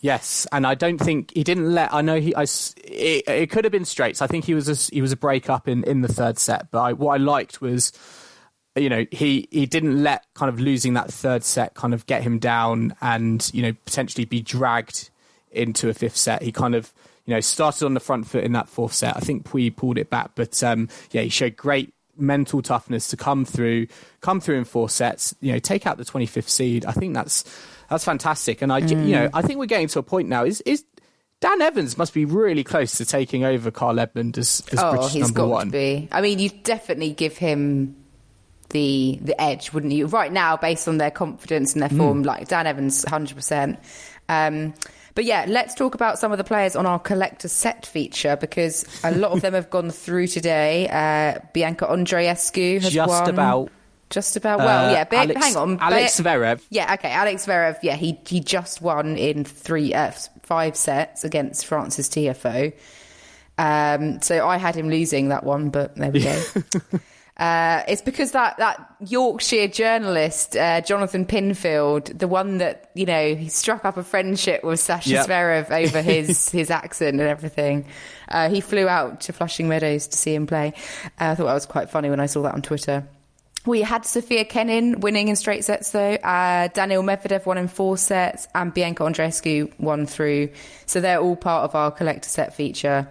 Yes, 0.00 0.46
and 0.52 0.66
I 0.66 0.74
don't 0.74 0.98
think 0.98 1.32
he 1.34 1.42
didn't 1.42 1.72
let. 1.72 1.94
I 1.94 2.02
know 2.02 2.20
he. 2.20 2.36
I, 2.36 2.42
it, 2.42 3.26
it 3.26 3.50
could 3.50 3.64
have 3.64 3.72
been 3.72 3.86
straights. 3.86 4.20
I 4.20 4.26
think 4.26 4.44
he 4.44 4.52
was 4.52 4.68
a, 4.68 4.94
he 4.94 5.00
was 5.00 5.12
a 5.12 5.16
break 5.16 5.48
up 5.48 5.66
in, 5.66 5.84
in 5.84 6.02
the 6.02 6.08
third 6.08 6.38
set. 6.38 6.70
But 6.70 6.82
I, 6.82 6.92
what 6.92 7.14
I 7.14 7.16
liked 7.16 7.62
was 7.62 7.92
you 8.82 8.88
know 8.88 9.06
he 9.10 9.48
he 9.50 9.66
didn't 9.66 10.02
let 10.02 10.26
kind 10.34 10.48
of 10.48 10.60
losing 10.60 10.94
that 10.94 11.12
third 11.12 11.44
set 11.44 11.74
kind 11.74 11.94
of 11.94 12.06
get 12.06 12.22
him 12.22 12.38
down 12.38 12.94
and 13.00 13.50
you 13.52 13.62
know 13.62 13.72
potentially 13.84 14.24
be 14.24 14.40
dragged 14.40 15.10
into 15.50 15.88
a 15.88 15.94
fifth 15.94 16.16
set 16.16 16.42
he 16.42 16.52
kind 16.52 16.74
of 16.74 16.92
you 17.26 17.34
know 17.34 17.40
started 17.40 17.84
on 17.84 17.94
the 17.94 18.00
front 18.00 18.26
foot 18.26 18.44
in 18.44 18.52
that 18.52 18.68
fourth 18.68 18.92
set 18.92 19.16
i 19.16 19.20
think 19.20 19.44
Pouille 19.44 19.74
pulled 19.74 19.98
it 19.98 20.10
back 20.10 20.32
but 20.34 20.62
um, 20.62 20.88
yeah 21.10 21.22
he 21.22 21.28
showed 21.28 21.56
great 21.56 21.94
mental 22.16 22.60
toughness 22.62 23.08
to 23.08 23.16
come 23.16 23.44
through 23.44 23.86
come 24.20 24.40
through 24.40 24.56
in 24.56 24.64
four 24.64 24.88
sets 24.88 25.34
you 25.40 25.52
know 25.52 25.58
take 25.58 25.86
out 25.86 25.98
the 25.98 26.04
25th 26.04 26.48
seed 26.48 26.84
i 26.84 26.92
think 26.92 27.14
that's 27.14 27.44
that's 27.88 28.04
fantastic 28.04 28.60
and 28.60 28.72
i 28.72 28.80
mm. 28.80 29.06
you 29.06 29.14
know 29.14 29.30
i 29.32 29.40
think 29.40 29.58
we're 29.58 29.66
getting 29.66 29.86
to 29.86 29.98
a 29.98 30.02
point 30.02 30.28
now 30.28 30.44
is 30.44 30.60
is 30.62 30.84
Dan 31.40 31.62
Evans 31.62 31.96
must 31.96 32.14
be 32.14 32.24
really 32.24 32.64
close 32.64 32.96
to 32.98 33.04
taking 33.04 33.44
over 33.44 33.70
Kyle 33.70 33.98
Edmund 34.00 34.36
as, 34.38 34.62
as 34.72 34.80
oh, 34.80 34.90
British 34.90 35.12
he's 35.12 35.22
number 35.22 35.42
got 35.42 35.48
one. 35.48 35.66
To 35.66 35.72
be. 35.72 36.08
I 36.10 36.20
mean, 36.20 36.40
you 36.40 36.48
definitely 36.48 37.12
give 37.12 37.36
him 37.36 37.94
the 38.70 39.18
the 39.22 39.40
edge, 39.40 39.72
wouldn't 39.72 39.92
you? 39.92 40.06
Right 40.06 40.32
now, 40.32 40.56
based 40.56 40.88
on 40.88 40.98
their 40.98 41.10
confidence 41.10 41.72
and 41.72 41.82
their 41.82 41.88
hmm. 41.88 41.98
form, 41.98 42.22
mm. 42.22 42.26
like 42.26 42.48
Dan 42.48 42.66
Evans, 42.66 43.04
hundred 43.04 43.32
um, 43.32 43.36
percent. 43.36 43.78
But 45.18 45.24
yeah, 45.24 45.46
let's 45.48 45.74
talk 45.74 45.96
about 45.96 46.20
some 46.20 46.30
of 46.30 46.38
the 46.38 46.44
players 46.44 46.76
on 46.76 46.86
our 46.86 47.00
collector 47.00 47.48
set 47.48 47.86
feature 47.86 48.36
because 48.36 48.86
a 49.02 49.10
lot 49.10 49.32
of 49.32 49.40
them 49.40 49.52
have 49.52 49.68
gone 49.68 49.90
through 49.90 50.28
today. 50.28 50.88
Uh, 50.88 51.40
Bianca 51.52 51.86
Andreescu 51.86 52.80
has 52.80 52.92
just 52.92 53.08
won. 53.08 53.28
about. 53.28 53.70
Just 54.10 54.36
about 54.36 54.60
well, 54.60 54.90
uh, 54.90 54.92
yeah. 54.92 55.02
But 55.02 55.16
Alex, 55.16 55.44
hang 55.44 55.56
on, 55.56 55.78
Alex 55.80 56.20
Zverev. 56.20 56.62
Yeah, 56.70 56.94
okay. 56.94 57.10
Alex 57.10 57.46
Zverev. 57.46 57.78
Yeah, 57.82 57.96
he 57.96 58.20
he 58.28 58.38
just 58.38 58.80
won 58.80 59.16
in 59.16 59.42
three, 59.44 59.92
uh, 59.92 60.12
five 60.44 60.76
sets 60.76 61.24
against 61.24 61.66
Frances 61.66 62.08
Tiafoe. 62.08 62.72
Um, 63.58 64.22
so 64.22 64.46
I 64.46 64.56
had 64.56 64.76
him 64.76 64.88
losing 64.88 65.30
that 65.30 65.42
one, 65.42 65.70
but 65.70 65.96
there 65.96 66.12
we 66.12 66.22
go. 66.22 66.42
Uh, 67.38 67.84
it's 67.86 68.02
because 68.02 68.32
that, 68.32 68.56
that 68.58 68.94
Yorkshire 69.06 69.68
journalist, 69.68 70.56
uh, 70.56 70.80
Jonathan 70.80 71.24
Pinfield, 71.24 72.18
the 72.18 72.26
one 72.26 72.58
that, 72.58 72.90
you 72.94 73.06
know, 73.06 73.34
he 73.36 73.48
struck 73.48 73.84
up 73.84 73.96
a 73.96 74.02
friendship 74.02 74.64
with 74.64 74.80
Sasha 74.80 75.10
yep. 75.10 75.26
Zverev 75.26 75.70
over 75.70 76.02
his, 76.02 76.48
his 76.48 76.70
accent 76.70 77.20
and 77.20 77.28
everything. 77.28 77.86
Uh, 78.28 78.48
he 78.48 78.60
flew 78.60 78.88
out 78.88 79.20
to 79.22 79.32
Flushing 79.32 79.68
Meadows 79.68 80.08
to 80.08 80.18
see 80.18 80.34
him 80.34 80.48
play. 80.48 80.72
Uh, 81.04 81.30
I 81.30 81.34
thought 81.36 81.46
that 81.46 81.54
was 81.54 81.66
quite 81.66 81.90
funny 81.90 82.10
when 82.10 82.18
I 82.18 82.26
saw 82.26 82.42
that 82.42 82.54
on 82.54 82.62
Twitter. 82.62 83.06
We 83.66 83.82
had 83.82 84.04
Sofia 84.04 84.44
Kenin 84.44 85.00
winning 85.00 85.28
in 85.28 85.36
straight 85.36 85.64
sets, 85.64 85.90
though. 85.90 86.14
Uh, 86.14 86.68
Daniil 86.68 87.02
Medvedev 87.02 87.46
won 87.46 87.58
in 87.58 87.68
four 87.68 87.98
sets, 87.98 88.48
and 88.54 88.72
Bianca 88.72 89.02
Andreescu 89.02 89.78
won 89.78 90.06
through. 90.06 90.50
So 90.86 91.00
they're 91.00 91.20
all 91.20 91.36
part 91.36 91.64
of 91.64 91.74
our 91.74 91.90
collector 91.90 92.28
set 92.28 92.54
feature. 92.54 93.08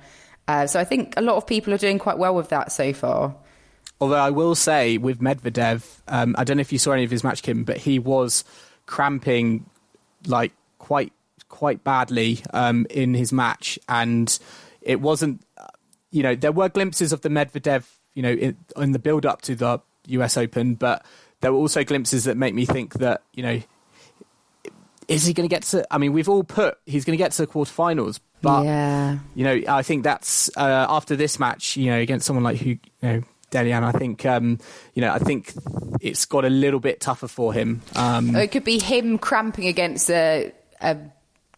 Uh, 0.47 0.65
so 0.67 0.79
I 0.79 0.83
think 0.83 1.13
a 1.15 1.21
lot 1.21 1.35
of 1.35 1.45
people 1.45 1.73
are 1.73 1.77
doing 1.77 1.99
quite 1.99 2.17
well 2.17 2.33
with 2.33 2.49
that 2.49 2.71
so 2.71 2.91
far. 2.91 3.35
Although 3.99 4.15
I 4.15 4.29
will 4.29 4.55
say 4.55 4.97
with 4.97 5.19
Medvedev, 5.19 6.01
um, 6.07 6.36
I 6.38 6.43
don't 6.43 6.57
know 6.57 6.62
if 6.62 6.71
you 6.71 6.77
saw 6.77 6.91
any 6.91 7.03
of 7.03 7.12
his 7.12 7.23
match, 7.23 7.41
Kim, 7.41 7.63
but 7.63 7.77
he 7.77 7.97
was 7.99 8.43
cramping 8.86 9.65
like 10.27 10.53
quite 10.77 11.13
quite 11.49 11.83
badly 11.83 12.41
um, 12.53 12.86
in 12.89 13.13
his 13.13 13.33
match, 13.33 13.79
and 13.89 14.38
it 14.81 15.01
wasn't. 15.01 15.41
You 16.12 16.23
know, 16.23 16.36
there 16.36 16.51
were 16.51 16.69
glimpses 16.69 17.12
of 17.12 17.21
the 17.21 17.29
Medvedev, 17.29 17.86
you 18.13 18.23
know, 18.23 18.31
in, 18.31 18.55
in 18.77 18.91
the 18.93 18.99
build 18.99 19.25
up 19.25 19.41
to 19.43 19.55
the 19.55 19.81
U.S. 20.07 20.38
Open, 20.38 20.75
but 20.75 21.05
there 21.41 21.51
were 21.51 21.60
also 21.60 21.83
glimpses 21.83 22.23
that 22.23 22.38
make 22.38 22.53
me 22.53 22.65
think 22.65 22.95
that 22.95 23.23
you 23.33 23.43
know 23.43 23.62
is 25.07 25.25
he 25.25 25.33
going 25.33 25.47
to 25.47 25.53
get 25.53 25.63
to? 25.63 25.86
I 25.91 25.97
mean, 25.97 26.13
we've 26.13 26.29
all 26.29 26.43
put 26.43 26.77
he's 26.86 27.05
going 27.05 27.17
to 27.17 27.23
get 27.23 27.31
to 27.33 27.45
the 27.45 27.47
quarterfinals, 27.47 28.19
but 28.41 28.65
yeah. 28.65 29.19
you 29.36 29.43
know, 29.43 29.62
I 29.67 29.81
think 29.81 30.03
that's 30.03 30.49
uh, 30.57 30.86
after 30.89 31.15
this 31.15 31.39
match, 31.39 31.77
you 31.77 31.91
know, 31.91 31.97
against 31.97 32.25
someone 32.25 32.43
like 32.43 32.57
who 32.57 32.71
you 32.71 32.79
know 33.01 33.21
Dellien. 33.51 33.83
I 33.83 33.91
think 33.91 34.25
um, 34.25 34.60
you 34.93 35.01
know 35.01 35.12
I 35.12 35.19
think 35.19 35.53
it's 36.01 36.25
got 36.25 36.45
a 36.45 36.49
little 36.49 36.79
bit 36.79 37.01
tougher 37.01 37.27
for 37.27 37.53
him. 37.53 37.81
Um, 37.95 38.36
it 38.36 38.51
could 38.51 38.63
be 38.63 38.79
him 38.79 39.17
cramping 39.17 39.67
against 39.67 40.10
a, 40.10 40.53
a 40.81 40.97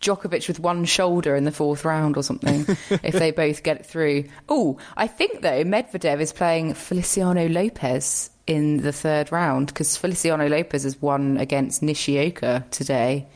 Djokovic 0.01 0.47
with 0.47 0.59
one 0.59 0.85
shoulder 0.85 1.35
in 1.35 1.43
the 1.43 1.51
fourth 1.51 1.83
round 1.83 2.15
or 2.15 2.23
something 2.23 2.65
if 3.03 3.13
they 3.13 3.31
both 3.31 3.63
get 3.63 3.77
it 3.81 3.85
through. 3.85 4.25
Oh, 4.47 4.77
I 4.95 5.07
think 5.07 5.41
though 5.41 5.63
Medvedev 5.63 6.21
is 6.21 6.31
playing 6.31 6.73
Feliciano 6.73 7.47
Lopez 7.47 8.29
in 8.47 8.77
the 8.77 8.93
third 8.93 9.31
round 9.31 9.67
because 9.67 9.97
Feliciano 9.97 10.47
Lopez 10.47 10.83
has 10.83 11.01
won 11.01 11.37
against 11.37 11.83
Nishioka 11.83 12.65
today. 12.71 13.27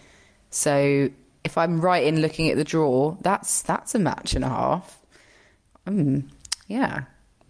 So 0.49 1.09
if 1.43 1.57
I'm 1.57 1.81
right 1.81 2.05
in 2.05 2.21
looking 2.21 2.49
at 2.49 2.57
the 2.57 2.63
draw, 2.63 3.17
that's 3.21 3.61
that's 3.61 3.93
a 3.95 3.99
match 3.99 4.33
and 4.33 4.45
a 4.45 4.49
half. 4.49 4.99
Mm, 5.85 6.29
yeah, 6.67 7.03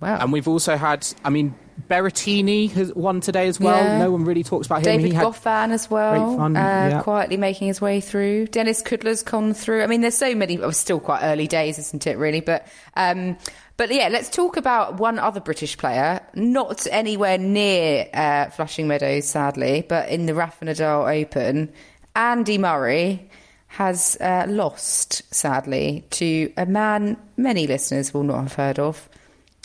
Wow. 0.04 0.20
And 0.20 0.34
we've 0.34 0.48
also 0.48 0.76
had, 0.78 1.08
I 1.24 1.30
mean, 1.30 1.56
Berrettini 1.90 2.70
has 2.72 2.94
won 2.94 3.22
today 3.22 3.48
as 3.48 3.60
well. 3.60 3.82
Yeah. 3.84 4.00
No 4.00 4.12
one 4.12 4.26
really 4.26 4.44
talks 4.44 4.68
about 4.68 4.80
him. 4.80 4.98
David 4.98 5.14
he 5.14 5.18
Goffin 5.18 5.72
as 5.72 5.90
well. 5.90 6.40
Uh, 6.40 6.50
yeah. 6.50 7.02
Quietly 7.02 7.38
making 7.38 7.68
his 7.68 7.82
way 7.82 8.02
through. 8.02 8.48
Denis 8.48 8.82
Kudla's 8.84 9.24
gone 9.24 9.54
through. 9.54 9.82
I 9.84 9.88
mean, 9.88 10.02
there's 10.02 10.18
so 10.18 10.36
many. 10.36 10.60
Oh, 10.60 10.72
still 10.72 11.00
quite 11.00 11.24
early 11.24 11.48
days, 11.48 11.80
isn't 11.80 12.06
it, 12.06 12.18
really? 12.18 12.42
But. 12.42 12.68
Um, 12.96 13.38
but 13.76 13.92
yeah, 13.92 14.10
let's 14.10 14.30
talk 14.30 14.56
about 14.56 15.00
one 15.00 15.18
other 15.18 15.40
British 15.40 15.80
player, 15.80 16.22
not 16.36 16.86
anywhere 16.92 17.40
near 17.40 18.08
uh, 18.14 18.52
Flushing 18.52 18.88
Meadows, 18.88 19.28
sadly, 19.28 19.84
but 19.90 20.10
in 20.10 20.28
the 20.28 20.36
Rafa 20.36 20.66
Nadal 20.66 21.24
Open. 21.24 21.74
Andy 22.16 22.60
Murray 22.60 23.32
has 23.70 24.16
uh, 24.22 24.46
lost, 24.48 25.34
sadly, 25.34 26.06
to 26.12 26.54
a 26.56 26.68
man 26.68 27.18
many 27.36 27.66
listeners 27.66 28.14
will 28.14 28.22
not 28.22 28.42
have 28.42 28.54
heard 28.54 28.78
of, 28.78 29.10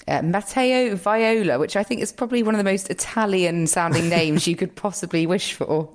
uh, 0.09 0.23
Matteo 0.23 0.95
Viola, 0.97 1.59
which 1.59 1.77
I 1.77 1.83
think 1.83 2.01
is 2.01 2.13
probably 2.13 2.43
one 2.43 2.55
of 2.55 2.59
the 2.59 2.65
most 2.65 2.91
Italian 2.91 3.67
sounding 3.67 4.09
names 4.19 4.47
you 4.47 4.57
could 4.57 4.75
possibly 4.75 5.27
wish 5.27 5.53
for. 5.53 5.93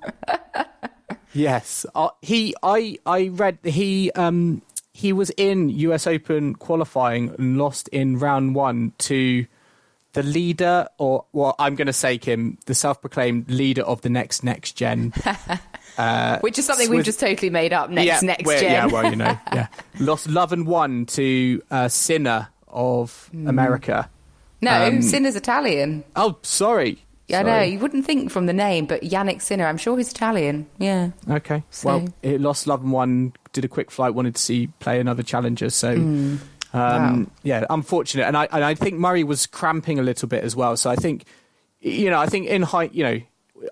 yes, 1.32 1.84
uh, 1.94 2.10
he. 2.22 2.54
I. 2.62 2.98
I 3.04 3.28
read 3.28 3.58
he. 3.64 4.10
Um, 4.12 4.62
he 4.92 5.12
was 5.12 5.30
in 5.30 5.70
U.S. 5.70 6.06
Open 6.06 6.54
qualifying 6.54 7.34
and 7.36 7.58
lost 7.58 7.88
in 7.88 8.18
round 8.18 8.54
one 8.54 8.92
to 8.98 9.44
the 10.12 10.22
leader, 10.22 10.86
or 10.98 11.24
well, 11.32 11.56
I'm 11.58 11.74
going 11.74 11.88
to 11.88 11.92
say 11.92 12.16
Kim, 12.18 12.58
the 12.66 12.74
self-proclaimed 12.74 13.50
leader 13.50 13.82
of 13.82 14.02
the 14.02 14.08
next 14.08 14.44
next 14.44 14.72
gen. 14.72 15.12
Uh, 15.96 16.40
Which 16.40 16.58
is 16.58 16.66
something 16.66 16.90
we've 16.90 17.04
just 17.04 17.20
totally 17.20 17.50
made 17.50 17.72
up. 17.72 17.88
Next, 17.88 18.06
yeah, 18.06 18.20
next 18.20 18.50
gen. 18.50 18.64
Yeah, 18.64 18.86
well, 18.86 19.08
you 19.08 19.14
know, 19.14 19.38
yeah. 19.52 19.68
Lost 20.00 20.28
love 20.28 20.52
and 20.52 20.66
one 20.66 21.06
to 21.06 21.62
uh, 21.70 21.86
Sinner 21.86 22.48
of 22.74 23.30
mm. 23.34 23.48
America. 23.48 24.10
No, 24.60 24.86
um, 24.86 25.02
Sinner's 25.02 25.36
Italian. 25.36 26.04
Oh, 26.16 26.38
sorry. 26.42 27.04
Yeah, 27.28 27.40
I 27.40 27.42
know. 27.42 27.60
You 27.60 27.78
wouldn't 27.78 28.04
think 28.04 28.30
from 28.30 28.46
the 28.46 28.52
name, 28.52 28.84
but 28.84 29.00
Jannik 29.02 29.40
Sinner, 29.40 29.66
I'm 29.66 29.78
sure 29.78 29.96
he's 29.96 30.10
Italian. 30.10 30.66
Yeah. 30.78 31.10
Okay. 31.28 31.62
So. 31.70 31.88
Well, 31.88 32.08
it 32.22 32.40
lost 32.40 32.66
love 32.66 32.82
and 32.82 32.92
one, 32.92 33.32
did 33.52 33.64
a 33.64 33.68
quick 33.68 33.90
flight, 33.90 34.14
wanted 34.14 34.34
to 34.34 34.42
see 34.42 34.66
play 34.78 35.00
another 35.00 35.22
challenger. 35.22 35.70
So, 35.70 35.96
mm. 35.96 36.38
um, 36.74 37.24
wow. 37.24 37.26
yeah, 37.42 37.64
unfortunate. 37.70 38.24
And 38.24 38.36
I, 38.36 38.46
and 38.52 38.62
I 38.62 38.74
think 38.74 38.98
Murray 38.98 39.24
was 39.24 39.46
cramping 39.46 39.98
a 39.98 40.02
little 40.02 40.28
bit 40.28 40.44
as 40.44 40.54
well. 40.54 40.76
So 40.76 40.90
I 40.90 40.96
think, 40.96 41.24
you 41.80 42.10
know, 42.10 42.18
I 42.18 42.26
think 42.26 42.46
in 42.46 42.60
height, 42.60 42.92
you 42.92 43.04
know, 43.04 43.20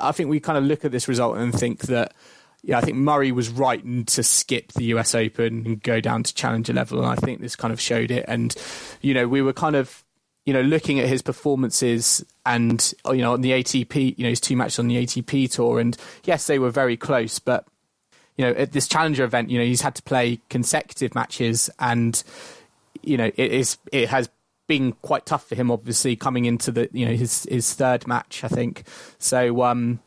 I 0.01 0.13
think 0.13 0.31
we 0.31 0.41
kind 0.41 0.57
of 0.57 0.65
look 0.65 0.85
at 0.87 0.93
this 0.93 1.07
result 1.07 1.37
and 1.37 1.53
think 1.53 1.83
that 1.83 2.15
yeah, 2.63 2.79
I 2.79 2.81
think 2.81 2.97
Murray 2.97 3.33
was 3.33 3.49
right 3.49 3.83
to 4.09 4.23
skip 4.23 4.73
the 4.73 4.85
US 4.85 5.15
Open 5.15 5.67
and 5.67 5.83
go 5.83 6.01
down 6.01 6.23
to 6.23 6.33
challenger 6.33 6.73
level, 6.73 6.99
and 6.99 7.09
I 7.09 7.17
think 7.17 7.41
this 7.41 7.57
kind 7.57 7.73
of 7.73 7.81
showed 7.81 8.11
it. 8.11 8.25
And 8.29 8.55
you 9.01 9.15
know, 9.15 9.27
we 9.27 9.43
were 9.43 9.53
kind 9.53 9.75
of 9.75 10.05
you 10.47 10.53
know 10.53 10.63
looking 10.63 11.01
at 11.01 11.09
his 11.09 11.23
performances 11.23 12.25
and 12.47 12.95
you 13.09 13.19
know 13.19 13.33
on 13.33 13.41
the 13.41 13.51
ATP, 13.51 14.17
you 14.17 14.25
know 14.25 14.31
his 14.31 14.41
two 14.41 14.57
matches 14.57 14.79
on 14.79 14.87
the 14.89 14.97
ATP 14.97 15.51
tour, 15.51 15.81
and 15.81 15.97
yes, 16.25 16.47
they 16.47 16.59
were 16.59 16.71
very 16.71 16.97
close, 16.97 17.41
but 17.41 17.67
you 18.37 18.45
know 18.45 18.53
at 18.53 18.73
this 18.73 18.87
challenger 18.87 19.25
event, 19.25 19.51
you 19.51 19.59
know 19.59 19.65
he's 19.65 19.83
had 19.83 19.97
to 19.97 20.03
play 20.03 20.41
consecutive 20.49 21.17
matches, 21.17 21.69
and 21.81 22.23
you 23.03 23.17
know 23.17 23.31
it 23.37 23.53
is 23.53 23.77
it 23.91 24.09
has 24.09 24.31
been 24.69 24.93
quite 25.03 25.27
tough 25.27 25.49
for 25.49 25.57
him, 25.57 25.69
obviously 25.69 26.15
coming 26.15 26.45
into 26.45 26.71
the 26.71 26.89
you 26.93 27.07
know 27.07 27.13
his 27.13 27.43
his 27.51 27.75
third 27.75 28.07
match, 28.07 28.45
I 28.45 28.49
think. 28.49 28.85
So 29.19 29.63
um, 29.63 29.99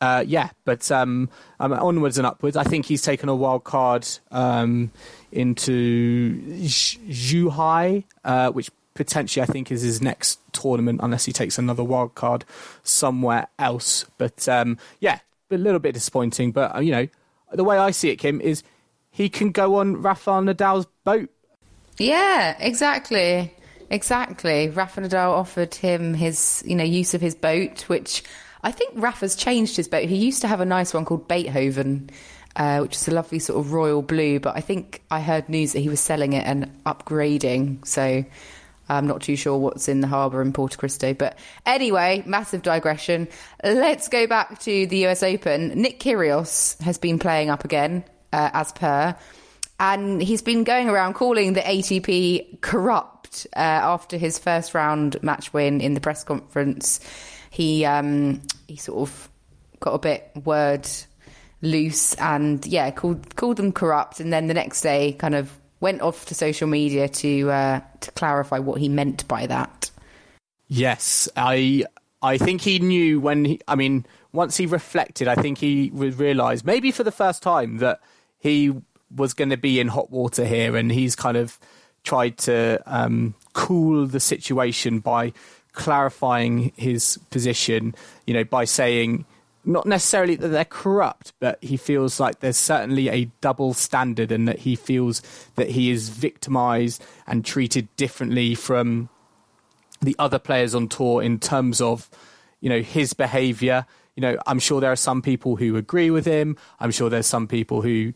uh, 0.00 0.24
yeah, 0.26 0.50
but 0.64 0.90
um, 0.90 1.28
um, 1.58 1.72
onwards 1.72 2.18
and 2.18 2.26
upwards. 2.26 2.56
I 2.56 2.64
think 2.64 2.86
he's 2.86 3.02
taken 3.02 3.28
a 3.28 3.34
wild 3.34 3.64
card 3.64 4.06
um, 4.30 4.90
into 5.30 6.40
Zhuhai, 6.62 8.04
uh, 8.24 8.50
which 8.50 8.70
potentially 8.94 9.42
I 9.42 9.46
think 9.46 9.70
is 9.70 9.82
his 9.82 10.00
next 10.00 10.40
tournament, 10.52 11.00
unless 11.02 11.24
he 11.24 11.32
takes 11.32 11.58
another 11.58 11.84
wild 11.84 12.14
card 12.14 12.44
somewhere 12.82 13.48
else. 13.58 14.06
But 14.18 14.48
um, 14.48 14.78
yeah, 15.00 15.20
a 15.50 15.58
little 15.58 15.80
bit 15.80 15.94
disappointing. 15.94 16.52
But 16.52 16.76
uh, 16.76 16.80
you 16.80 16.92
know, 16.92 17.08
the 17.52 17.64
way 17.64 17.76
I 17.76 17.90
see 17.90 18.10
it, 18.10 18.16
Kim, 18.16 18.40
is 18.40 18.62
he 19.10 19.28
can 19.28 19.50
go 19.50 19.76
on 19.76 20.00
Rafael 20.00 20.42
Nadal's 20.42 20.86
boat. 21.04 21.30
Yeah, 21.98 22.56
exactly. 22.58 23.52
Exactly. 23.90 24.68
Rafa 24.68 25.00
Nadal 25.00 25.32
offered 25.32 25.74
him 25.74 26.14
his, 26.14 26.62
you 26.64 26.76
know, 26.76 26.84
use 26.84 27.12
of 27.12 27.20
his 27.20 27.34
boat, 27.34 27.82
which 27.88 28.22
I 28.62 28.72
think 28.72 28.92
Rafa's 28.94 29.36
changed 29.36 29.76
his 29.76 29.88
boat. 29.88 30.08
He 30.08 30.16
used 30.16 30.42
to 30.42 30.48
have 30.48 30.60
a 30.60 30.64
nice 30.64 30.92
one 30.92 31.04
called 31.04 31.28
Beethoven, 31.28 32.10
uh, 32.56 32.80
which 32.80 32.96
is 32.96 33.08
a 33.08 33.12
lovely 33.12 33.38
sort 33.38 33.58
of 33.58 33.72
royal 33.72 34.02
blue, 34.02 34.40
but 34.40 34.56
I 34.56 34.60
think 34.60 35.02
I 35.10 35.20
heard 35.20 35.48
news 35.48 35.72
that 35.72 35.80
he 35.80 35.88
was 35.88 36.00
selling 36.00 36.32
it 36.32 36.46
and 36.46 36.70
upgrading. 36.84 37.86
So 37.86 38.24
I'm 38.90 39.06
not 39.06 39.22
too 39.22 39.36
sure 39.36 39.56
what's 39.56 39.88
in 39.88 40.00
the 40.00 40.08
harbour 40.08 40.42
in 40.42 40.52
Porto 40.52 40.76
Cristo. 40.76 41.14
But 41.14 41.38
anyway, 41.64 42.22
massive 42.26 42.62
digression. 42.62 43.28
Let's 43.62 44.08
go 44.08 44.26
back 44.26 44.58
to 44.60 44.86
the 44.86 45.06
US 45.06 45.22
Open. 45.22 45.68
Nick 45.80 46.00
Kyrgios 46.00 46.80
has 46.82 46.98
been 46.98 47.18
playing 47.18 47.50
up 47.50 47.64
again, 47.64 48.04
uh, 48.32 48.50
as 48.52 48.72
per. 48.72 49.16
And 49.78 50.20
he's 50.20 50.42
been 50.42 50.64
going 50.64 50.90
around 50.90 51.14
calling 51.14 51.54
the 51.54 51.60
ATP 51.60 52.60
corrupt 52.60 53.46
uh, 53.56 53.60
after 53.60 54.18
his 54.18 54.38
first 54.38 54.74
round 54.74 55.22
match 55.22 55.52
win 55.54 55.80
in 55.80 55.94
the 55.94 56.00
press 56.00 56.24
conference. 56.24 57.00
He 57.50 57.84
um, 57.84 58.40
he 58.68 58.76
sort 58.76 59.08
of 59.08 59.28
got 59.80 59.92
a 59.92 59.98
bit 59.98 60.30
word 60.44 60.88
loose 61.62 62.14
and 62.14 62.64
yeah 62.66 62.90
called 62.90 63.36
called 63.36 63.56
them 63.56 63.72
corrupt, 63.72 64.20
and 64.20 64.32
then 64.32 64.46
the 64.46 64.54
next 64.54 64.80
day 64.80 65.12
kind 65.12 65.34
of 65.34 65.58
went 65.80 66.00
off 66.02 66.26
to 66.26 66.34
social 66.34 66.68
media 66.68 67.08
to 67.08 67.50
uh, 67.50 67.80
to 68.00 68.10
clarify 68.12 68.58
what 68.58 68.80
he 68.80 68.88
meant 68.88 69.26
by 69.28 69.46
that. 69.46 69.90
Yes, 70.68 71.28
I 71.36 71.84
I 72.22 72.38
think 72.38 72.60
he 72.60 72.78
knew 72.78 73.20
when 73.20 73.44
he. 73.44 73.60
I 73.66 73.74
mean, 73.74 74.06
once 74.32 74.56
he 74.56 74.66
reflected, 74.66 75.26
I 75.26 75.34
think 75.34 75.58
he 75.58 75.90
realised 75.92 76.64
maybe 76.64 76.92
for 76.92 77.02
the 77.02 77.12
first 77.12 77.42
time 77.42 77.78
that 77.78 78.00
he 78.38 78.72
was 79.14 79.34
going 79.34 79.50
to 79.50 79.56
be 79.56 79.80
in 79.80 79.88
hot 79.88 80.10
water 80.10 80.44
here, 80.44 80.76
and 80.76 80.92
he's 80.92 81.16
kind 81.16 81.36
of 81.36 81.58
tried 82.04 82.38
to 82.38 82.80
um, 82.86 83.34
cool 83.52 84.06
the 84.06 84.20
situation 84.20 85.00
by 85.00 85.32
clarifying 85.72 86.72
his 86.76 87.18
position, 87.30 87.94
you 88.26 88.34
know, 88.34 88.44
by 88.44 88.64
saying 88.64 89.24
not 89.64 89.86
necessarily 89.86 90.36
that 90.36 90.48
they're 90.48 90.64
corrupt, 90.64 91.32
but 91.38 91.62
he 91.62 91.76
feels 91.76 92.18
like 92.18 92.40
there's 92.40 92.56
certainly 92.56 93.08
a 93.08 93.26
double 93.40 93.74
standard 93.74 94.32
and 94.32 94.48
that 94.48 94.60
he 94.60 94.74
feels 94.74 95.20
that 95.56 95.70
he 95.70 95.90
is 95.90 96.08
victimized 96.08 97.04
and 97.26 97.44
treated 97.44 97.94
differently 97.96 98.54
from 98.54 99.08
the 100.00 100.16
other 100.18 100.38
players 100.38 100.74
on 100.74 100.88
tour 100.88 101.22
in 101.22 101.38
terms 101.38 101.80
of, 101.80 102.08
you 102.60 102.70
know, 102.70 102.80
his 102.80 103.12
behavior. 103.12 103.84
You 104.16 104.22
know, 104.22 104.38
I'm 104.46 104.58
sure 104.58 104.80
there 104.80 104.92
are 104.92 104.96
some 104.96 105.20
people 105.20 105.56
who 105.56 105.76
agree 105.76 106.10
with 106.10 106.24
him. 106.24 106.56
I'm 106.78 106.90
sure 106.90 107.10
there's 107.10 107.26
some 107.26 107.46
people 107.46 107.82
who 107.82 108.14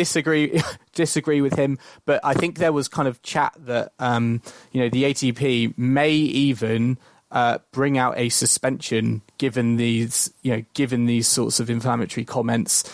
disagree 0.00 0.62
disagree 0.94 1.42
with 1.42 1.54
him, 1.54 1.78
but 2.06 2.20
I 2.24 2.32
think 2.32 2.56
there 2.56 2.72
was 2.72 2.88
kind 2.88 3.06
of 3.06 3.20
chat 3.22 3.52
that 3.58 3.92
um, 3.98 4.40
you 4.72 4.80
know 4.80 4.88
the 4.88 5.04
ATP 5.04 5.76
may 5.76 6.12
even 6.12 6.96
uh, 7.30 7.58
bring 7.70 7.98
out 7.98 8.16
a 8.16 8.30
suspension 8.30 9.20
given 9.36 9.76
these 9.76 10.32
you 10.42 10.56
know 10.56 10.64
given 10.72 11.04
these 11.04 11.28
sorts 11.28 11.60
of 11.60 11.68
inflammatory 11.68 12.24
comments. 12.24 12.84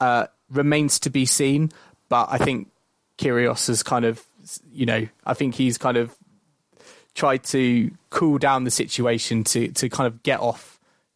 Uh, 0.00 0.26
remains 0.50 0.98
to 0.98 1.10
be 1.10 1.24
seen, 1.24 1.70
but 2.08 2.26
I 2.30 2.38
think 2.38 2.68
Kyrgios 3.18 3.68
has 3.68 3.82
kind 3.82 4.04
of 4.04 4.22
you 4.72 4.84
know 4.84 5.06
I 5.24 5.34
think 5.34 5.54
he's 5.54 5.78
kind 5.78 5.96
of 5.96 6.14
tried 7.14 7.44
to 7.44 7.90
cool 8.10 8.38
down 8.38 8.64
the 8.64 8.70
situation 8.70 9.44
to 9.44 9.68
to 9.68 9.88
kind 9.88 10.06
of 10.06 10.22
get 10.22 10.40
off 10.40 10.69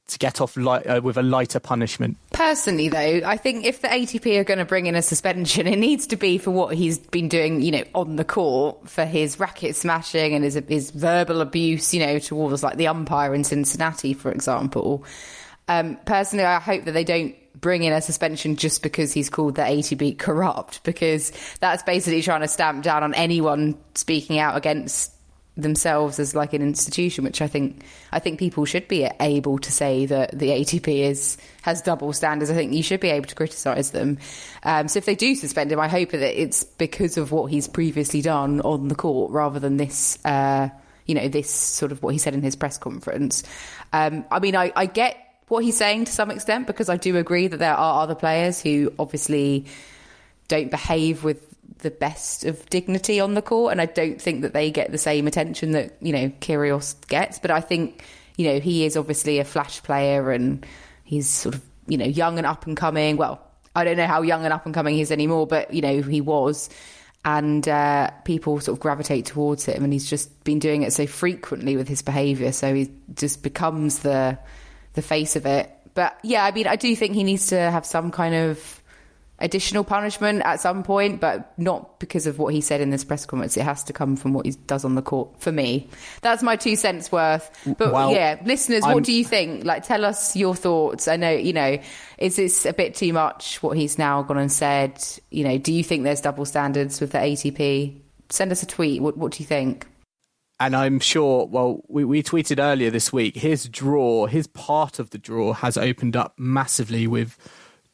to 0.07 0.19
get 0.19 0.40
off 0.40 0.57
light, 0.57 0.87
uh, 0.87 1.01
with 1.03 1.17
a 1.17 1.23
lighter 1.23 1.61
punishment. 1.61 2.17
Personally, 2.33 2.88
though, 2.88 3.23
I 3.25 3.37
think 3.37 3.64
if 3.64 3.81
the 3.81 3.88
ATP 3.88 4.38
are 4.38 4.45
going 4.45 4.59
to 4.59 4.64
bring 4.64 4.87
in 4.87 4.95
a 4.95 5.03
suspension, 5.03 5.67
it 5.67 5.79
needs 5.79 6.07
to 6.09 6.17
be 6.17 6.38
for 6.38 6.51
what 6.51 6.75
he's 6.75 6.99
been 6.99 7.29
doing, 7.29 7.62
you 7.62 7.71
know, 7.71 7.85
on 7.95 8.17
the 8.17 8.25
court 8.25 8.88
for 8.88 9.05
his 9.05 9.40
racket 9.40 9.77
smashing 9.77 10.35
and 10.35 10.45
his 10.45 10.55
his 10.69 10.90
verbal 10.90 11.40
abuse, 11.40 11.95
you 11.95 12.01
know, 12.01 12.19
towards 12.19 12.62
like 12.62 12.77
the 12.77 12.87
umpire 12.87 13.35
in 13.35 13.45
Cincinnati, 13.45 14.12
for 14.12 14.31
example. 14.31 15.05
Um, 15.69 15.97
personally, 16.05 16.45
I 16.45 16.61
hope 16.61 16.85
that 16.85 16.93
they 16.93 17.05
don't 17.05 17.35
bring 17.59 17.85
in 17.85 17.93
a 17.93 18.03
suspension 18.03 18.57
just 18.57 18.83
because 18.83 19.12
he's 19.12 19.31
called 19.31 19.55
the 19.55 19.62
ATP 19.62 20.19
corrupt, 20.19 20.83
because 20.85 21.33
that's 21.61 21.83
basically 21.83 22.21
trying 22.21 22.43
to 22.43 22.49
stamp 22.49 22.83
down 22.83 23.03
on 23.03 23.14
anyone 23.14 23.77
speaking 23.95 24.38
out 24.38 24.57
against 24.57 25.13
themselves 25.57 26.19
as 26.19 26.35
like 26.35 26.53
an 26.53 26.62
institution, 26.62 27.25
which 27.25 27.40
I 27.40 27.47
think 27.47 27.85
I 28.11 28.19
think 28.19 28.38
people 28.38 28.64
should 28.64 28.88
be 28.88 29.09
able 29.21 29.59
to 29.59 29.71
say 29.71 30.07
that 30.07 30.37
the 30.37 30.49
ATP 30.49 30.88
is 30.88 31.37
has 31.62 31.81
double 31.81 32.12
standards. 32.12 32.51
I 32.51 32.55
think 32.55 32.73
you 32.73 32.83
should 32.83 33.01
be 33.01 33.11
able 33.11 33.27
to 33.27 33.35
criticise 33.35 33.93
them. 33.93 34.19
Um, 34.64 34.88
so 34.88 34.99
if 34.99 35.05
they 35.05 35.14
do 35.14 35.35
suspend 35.35 35.71
him, 35.71 35.79
I 35.79 35.88
hope 35.88 36.11
that 36.11 36.40
it's 36.40 36.64
because 36.64 37.17
of 37.17 37.31
what 37.31 37.51
he's 37.51 37.69
previously 37.69 38.21
done 38.21 38.61
on 38.62 38.88
the 38.88 38.95
court, 38.95 39.31
rather 39.31 39.61
than 39.61 39.77
this. 39.77 40.19
Uh, 40.25 40.71
you 41.07 41.14
know, 41.14 41.29
this 41.29 41.51
sort 41.51 41.93
of 41.93 42.03
what 42.03 42.14
he 42.14 42.19
said 42.19 42.33
in 42.33 42.40
his 42.40 42.57
press 42.57 42.79
conference. 42.79 43.45
Um, 43.93 44.25
I 44.31 44.38
mean, 44.40 44.57
I, 44.57 44.73
I 44.75 44.87
get 44.87 45.19
what 45.49 45.62
he's 45.62 45.77
saying 45.77 46.07
to 46.07 46.12
some 46.12 46.31
extent 46.31 46.67
because 46.67 46.88
I 46.88 46.97
do 46.97 47.19
agree 47.19 47.47
that 47.47 47.59
there 47.59 47.75
are 47.75 48.03
other 48.03 48.14
players 48.14 48.59
who 48.59 48.90
obviously 48.99 49.67
don't 50.49 50.71
behave 50.71 51.23
with 51.23 51.54
the 51.78 51.90
best 51.90 52.44
of 52.44 52.68
dignity 52.70 53.20
on 53.20 53.34
the 53.34 53.42
court, 53.42 53.72
and 53.72 53.80
I 53.80 53.87
don't 53.87 54.20
think 54.20 54.42
that 54.42 54.52
they 54.52 54.70
get 54.70 54.90
the 54.90 54.98
same 54.98 55.26
attention 55.26 55.72
that 55.72 55.96
you 56.00 56.12
know 56.12 56.30
Kyrgios 56.40 56.94
gets. 57.08 57.38
But 57.38 57.50
I 57.50 57.60
think 57.60 58.04
you 58.37 58.48
know 58.48 58.60
he 58.60 58.84
is 58.84 58.96
obviously 58.96 59.38
a 59.38 59.44
flash 59.44 59.82
player, 59.82 60.30
and 60.30 60.66
he's 61.04 61.28
sort 61.28 61.54
of 61.54 61.62
you 61.87 61.98
know 61.98 62.06
young 62.06 62.38
and 62.38 62.46
up 62.46 62.66
and 62.66 62.76
coming. 62.76 63.16
Well, 63.16 63.40
I 63.74 63.84
don't 63.84 63.96
know 63.96 64.06
how 64.06 64.22
young 64.22 64.44
and 64.44 64.52
up 64.52 64.66
and 64.66 64.74
coming 64.74 64.94
he 64.94 65.00
is 65.00 65.12
anymore, 65.12 65.46
but 65.46 65.72
you 65.72 65.82
know 65.82 66.02
he 66.02 66.20
was, 66.20 66.70
and 67.24 67.66
uh, 67.68 68.10
people 68.24 68.60
sort 68.60 68.76
of 68.76 68.80
gravitate 68.80 69.26
towards 69.26 69.64
him, 69.64 69.84
and 69.84 69.92
he's 69.92 70.08
just 70.08 70.44
been 70.44 70.58
doing 70.58 70.82
it 70.82 70.92
so 70.92 71.06
frequently 71.06 71.76
with 71.76 71.88
his 71.88 72.02
behaviour, 72.02 72.52
so 72.52 72.74
he 72.74 72.90
just 73.14 73.42
becomes 73.42 74.00
the 74.00 74.38
the 74.94 75.02
face 75.02 75.37
of 75.37 75.46
it. 75.46 75.70
But 75.94 76.18
yeah, 76.22 76.44
I 76.44 76.50
mean, 76.50 76.66
I 76.66 76.76
do 76.76 76.94
think 76.96 77.14
he 77.14 77.24
needs 77.24 77.48
to 77.48 77.58
have 77.58 77.87
some 77.87 78.10
kind 78.10 78.34
of 78.34 78.82
additional 79.44 79.85
punishment 79.85 80.42
at 80.44 80.59
some 80.59 80.83
point, 80.83 81.20
but 81.20 81.52
not 81.59 82.00
because 82.00 82.26
of 82.26 82.38
what 82.38 82.54
he 82.54 82.61
said 82.61 82.80
in 82.80 82.90
this 82.90 83.04
press 83.04 83.26
conference. 83.26 83.57
It 83.57 83.62
has 83.62 83.85
to 83.85 83.92
come 83.92 84.16
from 84.16 84.33
what 84.33 84.46
he 84.46 84.52
does 84.66 84.85
on 84.85 84.94
the 84.94 85.02
court. 85.02 85.40
For 85.40 85.52
me, 85.52 85.88
that's 86.22 86.42
my 86.42 86.57
two 86.57 86.74
cents 86.74 87.12
worth. 87.12 87.50
But 87.78 87.92
well, 87.92 88.11
yeah, 88.11 88.40
listeners, 88.44 88.83
I'm... 88.85 88.94
what 88.94 89.04
do 89.04 89.12
you 89.12 89.24
think? 89.24 89.64
Like, 89.64 89.85
tell 89.85 90.04
us 90.04 90.35
your 90.35 90.54
thoughts. 90.54 91.07
I 91.07 91.16
know, 91.16 91.30
you 91.30 91.52
know, 91.52 91.78
is 92.18 92.37
this 92.37 92.64
a 92.64 92.72
bit 92.72 92.94
too 92.94 93.12
much? 93.12 93.62
What 93.62 93.76
he's 93.76 93.98
now 93.98 94.22
gone 94.22 94.38
and 94.38 94.50
said. 94.50 95.04
You 95.30 95.44
know, 95.44 95.59
do 95.59 95.72
you 95.72 95.85
think 95.85 96.04
there's 96.04 96.22
double 96.22 96.46
standards 96.46 97.00
with 97.00 97.12
the 97.12 97.18
ATP? 97.18 98.00
Send 98.30 98.50
us 98.50 98.62
a 98.62 98.66
tweet. 98.66 99.02
What, 99.02 99.18
what 99.18 99.33
do 99.33 99.42
you 99.42 99.46
think? 99.46 99.87
and 100.61 100.76
I'm 100.76 101.00
sure, 101.00 101.46
well, 101.46 101.83
we, 101.88 102.04
we 102.04 102.22
tweeted 102.22 102.62
earlier 102.62 102.88
this 102.88 103.12
week, 103.12 103.35
his 103.35 103.68
draw, 103.68 104.26
his 104.26 104.46
part 104.46 105.00
of 105.00 105.11
the 105.11 105.18
draw 105.18 105.52
has 105.52 105.76
opened 105.76 106.16
up 106.16 106.35
massively 106.38 107.07
with 107.07 107.37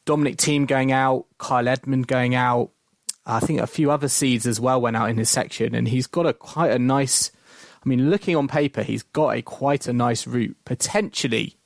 Dominic 0.05 0.37
Thiem 0.37 0.67
going 0.67 0.91
out, 0.91 1.25
Kyle 1.37 1.67
Edmund 1.67 2.07
going 2.07 2.35
out. 2.35 2.71
I 3.25 3.39
think 3.39 3.59
a 3.59 3.67
few 3.67 3.91
other 3.91 4.07
seeds 4.07 4.47
as 4.47 4.59
well 4.59 4.81
went 4.81 4.97
out 4.97 5.09
in 5.09 5.17
his 5.17 5.29
section, 5.29 5.75
and 5.75 5.87
he's 5.87 6.07
got 6.07 6.25
a 6.25 6.33
quite 6.33 6.71
a 6.71 6.79
nice. 6.79 7.31
I 7.85 7.89
mean, 7.89 8.09
looking 8.09 8.35
on 8.35 8.47
paper, 8.47 8.83
he's 8.83 9.03
got 9.03 9.35
a 9.35 9.41
quite 9.41 9.87
a 9.87 9.93
nice 9.93 10.27
route 10.27 10.55
potentially 10.65 11.57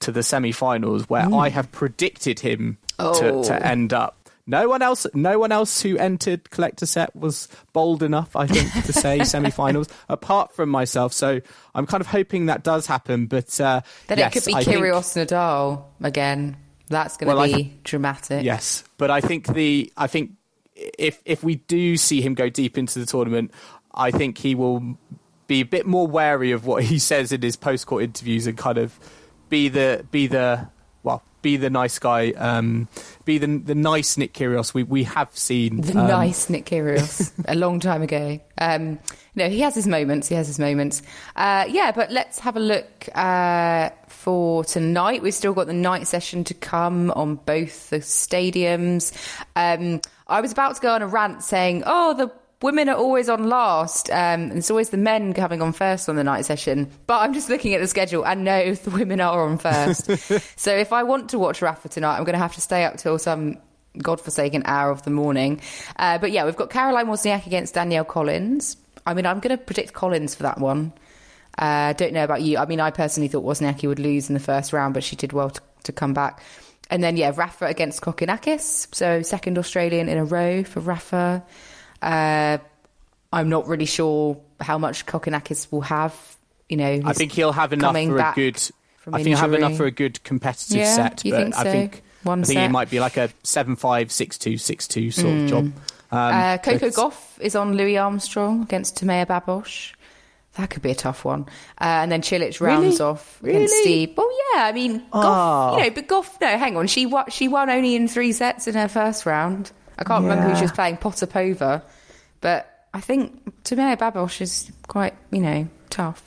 to 0.00 0.12
the 0.12 0.22
semi-finals, 0.22 1.08
where 1.08 1.24
mm. 1.24 1.40
I 1.40 1.48
have 1.48 1.70
predicted 1.72 2.40
him 2.40 2.78
oh. 2.98 3.42
to, 3.42 3.48
to 3.48 3.66
end 3.66 3.92
up. 3.92 4.24
No 4.46 4.68
one 4.68 4.82
else, 4.82 5.06
no 5.14 5.38
one 5.38 5.52
else 5.52 5.80
who 5.80 5.96
entered 5.96 6.50
collector 6.50 6.84
set 6.84 7.16
was 7.16 7.48
bold 7.72 8.02
enough, 8.02 8.36
I 8.36 8.46
think, 8.46 8.84
to 8.84 8.92
say 8.92 9.24
semi-finals, 9.24 9.88
apart 10.10 10.54
from 10.54 10.68
myself. 10.68 11.14
So 11.14 11.40
I'm 11.74 11.86
kind 11.86 12.02
of 12.02 12.06
hoping 12.06 12.46
that 12.46 12.62
does 12.62 12.86
happen. 12.86 13.26
But 13.26 13.58
uh, 13.58 13.80
then 14.06 14.18
yes, 14.18 14.36
it 14.36 14.38
could 14.38 14.46
be 14.46 14.54
I 14.54 14.64
Kyrgios 14.64 15.14
think... 15.14 15.30
Nadal 15.30 15.84
again. 16.02 16.58
That's 16.88 17.16
going 17.16 17.30
to 17.30 17.36
well, 17.36 17.46
be 17.46 17.52
th- 17.52 17.82
dramatic. 17.82 18.44
Yes, 18.44 18.84
but 18.98 19.10
I 19.10 19.20
think 19.20 19.46
the 19.46 19.92
I 19.96 20.06
think 20.06 20.32
if 20.74 21.20
if 21.24 21.42
we 21.42 21.56
do 21.56 21.96
see 21.96 22.20
him 22.20 22.34
go 22.34 22.48
deep 22.48 22.76
into 22.76 22.98
the 22.98 23.06
tournament, 23.06 23.52
I 23.94 24.10
think 24.10 24.38
he 24.38 24.54
will 24.54 24.98
be 25.46 25.60
a 25.60 25.64
bit 25.64 25.86
more 25.86 26.06
wary 26.06 26.52
of 26.52 26.66
what 26.66 26.84
he 26.84 26.98
says 26.98 27.32
in 27.32 27.42
his 27.42 27.56
post 27.56 27.86
court 27.86 28.04
interviews 28.04 28.46
and 28.46 28.56
kind 28.58 28.78
of 28.78 28.98
be 29.48 29.68
the 29.68 30.06
be 30.10 30.26
the 30.26 30.68
well 31.02 31.22
be 31.44 31.56
the 31.58 31.70
nice 31.70 31.98
guy, 31.98 32.32
um, 32.32 32.88
be 33.24 33.38
the 33.38 33.46
the 33.58 33.74
nice 33.74 34.16
Nick 34.16 34.32
Kyrgios 34.32 34.74
we 34.74 34.82
we 34.82 35.04
have 35.04 35.30
seen. 35.36 35.82
The 35.82 35.98
um, 35.98 36.08
nice 36.08 36.50
Nick 36.50 36.64
Kyrgios 36.66 37.32
a 37.48 37.54
long 37.54 37.78
time 37.78 38.02
ago. 38.02 38.40
Um, 38.58 38.98
no, 39.36 39.48
he 39.48 39.60
has 39.60 39.74
his 39.74 39.86
moments. 39.86 40.28
He 40.28 40.34
has 40.34 40.46
his 40.46 40.58
moments. 40.58 41.02
Uh, 41.36 41.66
yeah, 41.68 41.92
but 41.92 42.10
let's 42.10 42.38
have 42.40 42.56
a 42.56 42.60
look 42.60 43.08
uh, 43.14 43.90
for 44.24 44.64
tonight. 44.64 45.22
We've 45.22 45.34
still 45.34 45.52
got 45.52 45.66
the 45.66 45.74
night 45.74 46.06
session 46.06 46.44
to 46.44 46.54
come 46.54 47.10
on 47.10 47.36
both 47.36 47.90
the 47.90 47.98
stadiums. 47.98 49.12
Um, 49.54 50.00
I 50.26 50.40
was 50.40 50.50
about 50.50 50.76
to 50.76 50.80
go 50.80 50.94
on 50.94 51.02
a 51.02 51.06
rant 51.06 51.44
saying, 51.44 51.82
"Oh, 51.84 52.14
the 52.14 52.32
women 52.62 52.88
are 52.88 52.96
always 52.96 53.28
on 53.28 53.46
last. 53.46 54.08
Um, 54.08 54.48
and 54.48 54.52
it's 54.54 54.70
always 54.70 54.88
the 54.88 54.96
men 54.96 55.34
coming 55.34 55.60
on 55.60 55.74
first 55.74 56.08
on 56.08 56.16
the 56.16 56.24
night 56.24 56.46
session. 56.46 56.90
But 57.06 57.20
I'm 57.20 57.34
just 57.34 57.50
looking 57.50 57.74
at 57.74 57.80
the 57.82 57.86
schedule 57.86 58.24
and 58.24 58.42
no, 58.42 58.74
the 58.86 58.90
women 58.90 59.20
are 59.20 59.44
on 59.44 59.58
first. 59.58 60.10
so 60.58 60.74
if 60.74 60.92
I 60.92 61.02
want 61.02 61.28
to 61.30 61.38
watch 61.38 61.60
Rafa 61.60 61.90
tonight, 61.90 62.16
I'm 62.16 62.24
going 62.24 62.32
to 62.32 62.38
have 62.38 62.54
to 62.54 62.62
stay 62.62 62.84
up 62.84 62.96
till 62.96 63.18
some 63.18 63.58
godforsaken 63.98 64.62
hour 64.64 64.90
of 64.90 65.02
the 65.02 65.10
morning. 65.10 65.60
Uh, 65.96 66.16
but 66.16 66.32
yeah, 66.32 66.46
we've 66.46 66.56
got 66.56 66.70
Caroline 66.70 67.06
Wozniacki 67.06 67.46
against 67.46 67.74
Danielle 67.74 68.04
Collins. 68.04 68.78
I 69.06 69.12
mean, 69.12 69.26
I'm 69.26 69.40
going 69.40 69.56
to 69.56 69.62
predict 69.62 69.92
Collins 69.92 70.34
for 70.34 70.44
that 70.44 70.58
one. 70.58 70.94
I 71.56 71.90
uh, 71.90 71.92
don't 71.92 72.12
know 72.12 72.24
about 72.24 72.42
you. 72.42 72.58
I 72.58 72.66
mean, 72.66 72.80
I 72.80 72.90
personally 72.90 73.28
thought 73.28 73.44
Wozniacki 73.44 73.86
would 73.86 73.98
lose 74.00 74.28
in 74.28 74.34
the 74.34 74.40
first 74.40 74.72
round, 74.72 74.94
but 74.94 75.04
she 75.04 75.14
did 75.16 75.32
well 75.32 75.50
to, 75.50 75.60
to 75.84 75.92
come 75.92 76.12
back. 76.14 76.42
And 76.90 77.02
then, 77.02 77.16
yeah, 77.16 77.32
Rafa 77.34 77.66
against 77.66 78.00
Kokkinakis. 78.02 78.94
So, 78.94 79.22
second 79.22 79.56
Australian 79.58 80.08
in 80.08 80.18
a 80.18 80.24
row 80.24 80.64
for 80.64 80.80
Rafa. 80.80 81.42
Uh, 82.02 82.58
I'm 83.32 83.48
not 83.48 83.66
really 83.66 83.86
sure 83.86 84.38
how 84.60 84.78
much 84.78 85.06
Kokkinakis 85.06 85.72
will 85.72 85.80
have. 85.82 86.14
You 86.68 86.76
know, 86.76 87.00
I 87.04 87.12
think 87.12 87.32
he'll 87.32 87.52
have 87.52 87.72
enough 87.72 87.94
for 87.94 88.18
a 88.18 88.32
good. 88.34 88.56
I 89.06 89.16
think 89.22 89.28
he'll 89.28 89.38
have 89.38 89.54
enough 89.54 89.76
for 89.76 89.86
a 89.86 89.90
good 89.90 90.22
competitive 90.24 90.78
yeah, 90.78 90.94
set. 90.94 91.16
but 91.16 91.22
think 91.22 91.54
so? 91.54 91.60
I 91.60 91.64
think 91.64 92.02
One 92.22 92.40
I 92.40 92.44
think 92.44 92.56
set. 92.58 92.64
it 92.64 92.70
might 92.70 92.90
be 92.90 93.00
like 93.00 93.16
a 93.16 93.30
seven-five, 93.42 94.10
six-two, 94.10 94.56
six-two 94.56 95.10
sort 95.10 95.26
Mm. 95.34 95.44
of 95.44 95.50
job. 95.50 95.64
Um, 95.64 95.72
Uh, 96.12 96.58
Coco 96.58 96.90
Goff 96.90 97.38
is 97.40 97.54
on 97.56 97.76
Louis 97.76 97.98
Armstrong 97.98 98.62
against 98.62 98.96
Tamea 98.96 99.26
Babosh. 99.26 99.92
That 100.56 100.70
could 100.70 100.82
be 100.82 100.90
a 100.92 100.94
tough 100.94 101.24
one. 101.24 101.42
Uh, 101.80 101.84
and 102.02 102.12
then 102.12 102.22
Cilic 102.22 102.60
rounds 102.60 103.00
Really? 103.00 103.10
off 103.10 103.42
against 103.42 103.72
Really? 103.74 103.82
Steve. 103.82 104.16
Well, 104.16 104.30
yeah, 104.54 104.64
I 104.64 104.72
mean, 104.72 105.00
Gauff, 105.10 105.10
Oh. 105.12 105.76
you 105.76 105.82
know, 105.82 105.90
but 105.90 106.06
Gauff, 106.06 106.40
no, 106.40 106.46
hang 106.58 106.76
on. 106.76 106.86
She 106.86 107.06
won, 107.06 107.24
she 107.30 107.48
won 107.48 107.70
only 107.70 107.96
in 107.96 108.06
three 108.06 108.32
sets 108.32 108.68
in 108.68 108.74
her 108.74 108.86
first 108.88 109.26
round. 109.26 109.72
I 109.98 110.04
can't 110.04 110.22
remember 110.22 110.48
who 110.50 110.56
she 110.56 110.62
was 110.62 110.72
playing, 110.72 110.98
Potapova. 110.98 111.82
But 112.40 112.70
I 112.92 113.00
think 113.00 113.62
Timea 113.64 113.98
Babos 113.98 114.40
is 114.40 114.70
quite, 114.86 115.14
you 115.32 115.40
know, 115.40 115.68
tough. 115.90 116.22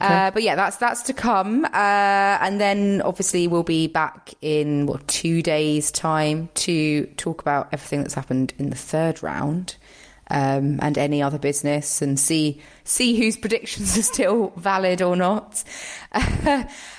Uh, 0.00 0.30
but 0.30 0.42
yeah, 0.44 0.54
that's 0.54 0.76
that's 0.76 1.02
to 1.02 1.12
come. 1.12 1.64
Uh, 1.64 1.68
and 1.74 2.60
then 2.60 3.02
obviously 3.04 3.48
we'll 3.48 3.62
be 3.64 3.86
back 3.88 4.32
in 4.40 4.86
what 4.86 5.06
two 5.08 5.42
days' 5.42 5.90
time 5.90 6.48
to 6.54 7.06
talk 7.16 7.40
about 7.42 7.68
everything 7.72 8.00
that's 8.02 8.14
happened 8.14 8.52
in 8.58 8.70
the 8.70 8.76
third 8.76 9.22
round. 9.22 9.76
Um, 10.34 10.78
and 10.80 10.96
any 10.96 11.22
other 11.22 11.38
business, 11.38 12.00
and 12.00 12.18
see 12.18 12.62
see 12.84 13.18
whose 13.18 13.36
predictions 13.36 13.98
are 13.98 14.02
still 14.02 14.54
valid 14.56 15.02
or 15.02 15.14
not. 15.14 15.62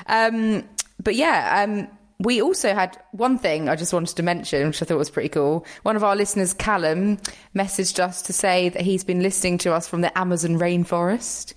um, 0.06 0.64
but 1.02 1.16
yeah, 1.16 1.66
um, 1.66 1.88
we 2.20 2.42
also 2.42 2.74
had 2.74 2.98
one 3.12 3.38
thing 3.38 3.68
I 3.68 3.76
just 3.76 3.94
wanted 3.94 4.16
to 4.16 4.24
mention, 4.24 4.68
which 4.68 4.82
I 4.82 4.86
thought 4.86 4.98
was 4.98 5.10
pretty 5.10 5.30
cool. 5.30 5.66
One 5.84 5.96
of 5.96 6.04
our 6.04 6.16
listeners, 6.16 6.54
Callum, 6.54 7.18
messaged 7.56 8.00
us 8.00 8.22
to 8.24 8.34
say 8.34 8.70
that 8.70 8.82
he's 8.82 9.04
been 9.04 9.22
listening 9.22 9.58
to 9.60 9.74
us 9.74 9.88
from 9.88 10.02
the 10.02 10.18
Amazon 10.18 10.58
rainforest. 10.58 11.54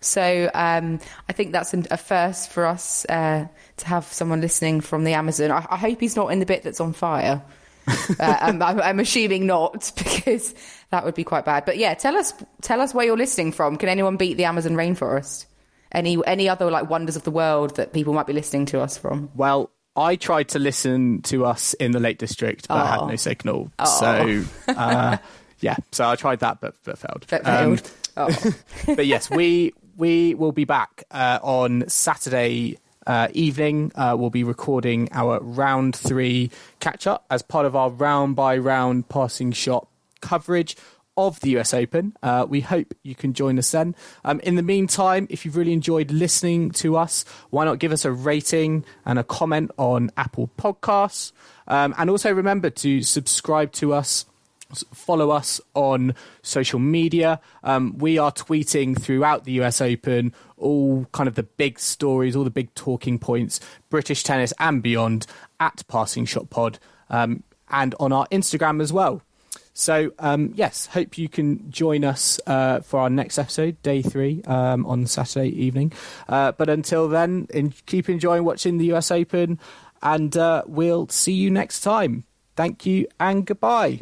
So 0.00 0.50
um, 0.54 0.98
I 1.28 1.32
think 1.32 1.52
that's 1.52 1.74
a 1.74 1.96
first 1.96 2.50
for 2.50 2.66
us 2.66 3.04
uh, 3.06 3.46
to 3.78 3.86
have 3.86 4.04
someone 4.04 4.40
listening 4.40 4.80
from 4.80 5.04
the 5.04 5.12
Amazon. 5.12 5.50
I, 5.50 5.66
I 5.70 5.76
hope 5.76 6.00
he's 6.00 6.16
not 6.16 6.28
in 6.28 6.38
the 6.38 6.46
bit 6.46 6.62
that's 6.62 6.80
on 6.80 6.92
fire. 6.92 7.42
uh, 7.88 8.36
I'm, 8.40 8.62
I'm, 8.62 8.80
I'm 8.80 9.00
assuming 9.00 9.46
not 9.46 9.92
because 9.96 10.54
that 10.90 11.04
would 11.04 11.14
be 11.14 11.24
quite 11.24 11.44
bad. 11.44 11.64
But 11.64 11.78
yeah, 11.78 11.94
tell 11.94 12.16
us 12.16 12.32
tell 12.62 12.80
us 12.80 12.92
where 12.94 13.04
you're 13.06 13.16
listening 13.16 13.52
from. 13.52 13.76
Can 13.76 13.88
anyone 13.88 14.16
beat 14.16 14.34
the 14.36 14.44
Amazon 14.44 14.72
rainforest? 14.72 15.46
Any 15.92 16.18
any 16.26 16.48
other 16.48 16.70
like 16.70 16.88
wonders 16.90 17.16
of 17.16 17.24
the 17.24 17.30
world 17.30 17.76
that 17.76 17.92
people 17.92 18.12
might 18.12 18.26
be 18.26 18.32
listening 18.32 18.66
to 18.66 18.80
us 18.80 18.96
from? 18.98 19.30
Well, 19.34 19.70
I 19.96 20.16
tried 20.16 20.48
to 20.50 20.58
listen 20.58 21.22
to 21.22 21.44
us 21.46 21.74
in 21.74 21.90
the 21.92 22.00
Lake 22.00 22.18
District, 22.18 22.68
but 22.68 22.74
I 22.76 22.86
had 22.86 23.00
Oh. 23.00 23.06
no 23.08 23.16
signal. 23.16 23.72
Oh. 23.78 23.84
So, 23.84 24.44
uh, 24.72 25.16
yeah, 25.60 25.76
so 25.90 26.08
I 26.08 26.14
tried 26.16 26.40
that, 26.40 26.60
but, 26.60 26.74
but 26.84 26.96
failed. 26.96 27.26
Um, 27.44 27.76
failed. 27.76 27.90
oh. 28.16 28.54
but 28.94 29.06
yes, 29.06 29.28
we 29.28 29.74
we 29.96 30.34
will 30.34 30.52
be 30.52 30.64
back 30.64 31.04
uh, 31.10 31.40
on 31.42 31.88
Saturday 31.88 32.78
uh, 33.06 33.28
evening. 33.32 33.90
Uh, 33.96 34.14
we'll 34.18 34.30
be 34.30 34.44
recording 34.44 35.08
our 35.12 35.40
round 35.40 35.96
three 35.96 36.50
catch 36.78 37.06
up 37.08 37.24
as 37.30 37.42
part 37.42 37.66
of 37.66 37.74
our 37.74 37.90
round 37.90 38.36
by 38.36 38.56
round 38.56 39.08
passing 39.08 39.50
shot 39.52 39.88
coverage 40.20 40.76
of 41.16 41.40
the 41.40 41.58
US 41.58 41.74
Open. 41.74 42.16
Uh, 42.22 42.46
we 42.48 42.60
hope 42.60 42.94
you 43.02 43.14
can 43.14 43.32
join 43.32 43.58
us 43.58 43.70
then. 43.70 43.94
Um, 44.24 44.40
in 44.40 44.54
the 44.54 44.62
meantime, 44.62 45.26
if 45.30 45.44
you've 45.44 45.56
really 45.56 45.72
enjoyed 45.72 46.10
listening 46.10 46.70
to 46.72 46.96
us, 46.96 47.24
why 47.50 47.64
not 47.64 47.78
give 47.78 47.92
us 47.92 48.04
a 48.04 48.12
rating 48.12 48.84
and 49.04 49.18
a 49.18 49.24
comment 49.24 49.70
on 49.76 50.10
Apple 50.16 50.50
Podcasts? 50.56 51.32
Um, 51.66 51.94
and 51.98 52.10
also 52.10 52.32
remember 52.32 52.70
to 52.70 53.02
subscribe 53.02 53.72
to 53.72 53.92
us 53.92 54.24
follow 54.94 55.30
us 55.30 55.60
on 55.74 56.14
social 56.42 56.78
media. 56.78 57.40
Um, 57.64 57.98
we 57.98 58.18
are 58.18 58.30
tweeting 58.30 59.00
throughout 59.00 59.44
the 59.44 59.60
US 59.62 59.80
Open 59.80 60.32
all 60.56 61.06
kind 61.12 61.28
of 61.28 61.34
the 61.34 61.42
big 61.42 61.80
stories, 61.80 62.36
all 62.36 62.44
the 62.44 62.50
big 62.50 62.72
talking 62.74 63.18
points, 63.18 63.58
British 63.88 64.22
tennis 64.22 64.52
and 64.60 64.80
beyond 64.82 65.26
at 65.58 65.82
Passing 65.88 66.24
Shot 66.24 66.50
Pod, 66.50 66.78
um, 67.08 67.42
and 67.68 67.94
on 67.98 68.12
our 68.12 68.28
Instagram 68.28 68.80
as 68.80 68.92
well. 68.92 69.22
So 69.80 70.12
um, 70.18 70.52
yes, 70.54 70.84
hope 70.84 71.16
you 71.16 71.30
can 71.30 71.70
join 71.70 72.04
us 72.04 72.38
uh, 72.46 72.80
for 72.80 73.00
our 73.00 73.08
next 73.08 73.38
episode, 73.38 73.80
day 73.82 74.02
three, 74.02 74.42
um, 74.44 74.84
on 74.84 75.06
Saturday 75.06 75.48
evening. 75.48 75.92
Uh, 76.28 76.52
but 76.52 76.68
until 76.68 77.08
then, 77.08 77.46
in, 77.48 77.72
keep 77.86 78.10
enjoying 78.10 78.44
watching 78.44 78.76
the 78.76 78.92
US 78.92 79.10
Open, 79.10 79.58
and 80.02 80.36
uh, 80.36 80.64
we'll 80.66 81.08
see 81.08 81.32
you 81.32 81.50
next 81.50 81.80
time. 81.80 82.24
Thank 82.56 82.84
you 82.84 83.08
and 83.18 83.46
goodbye. 83.46 84.00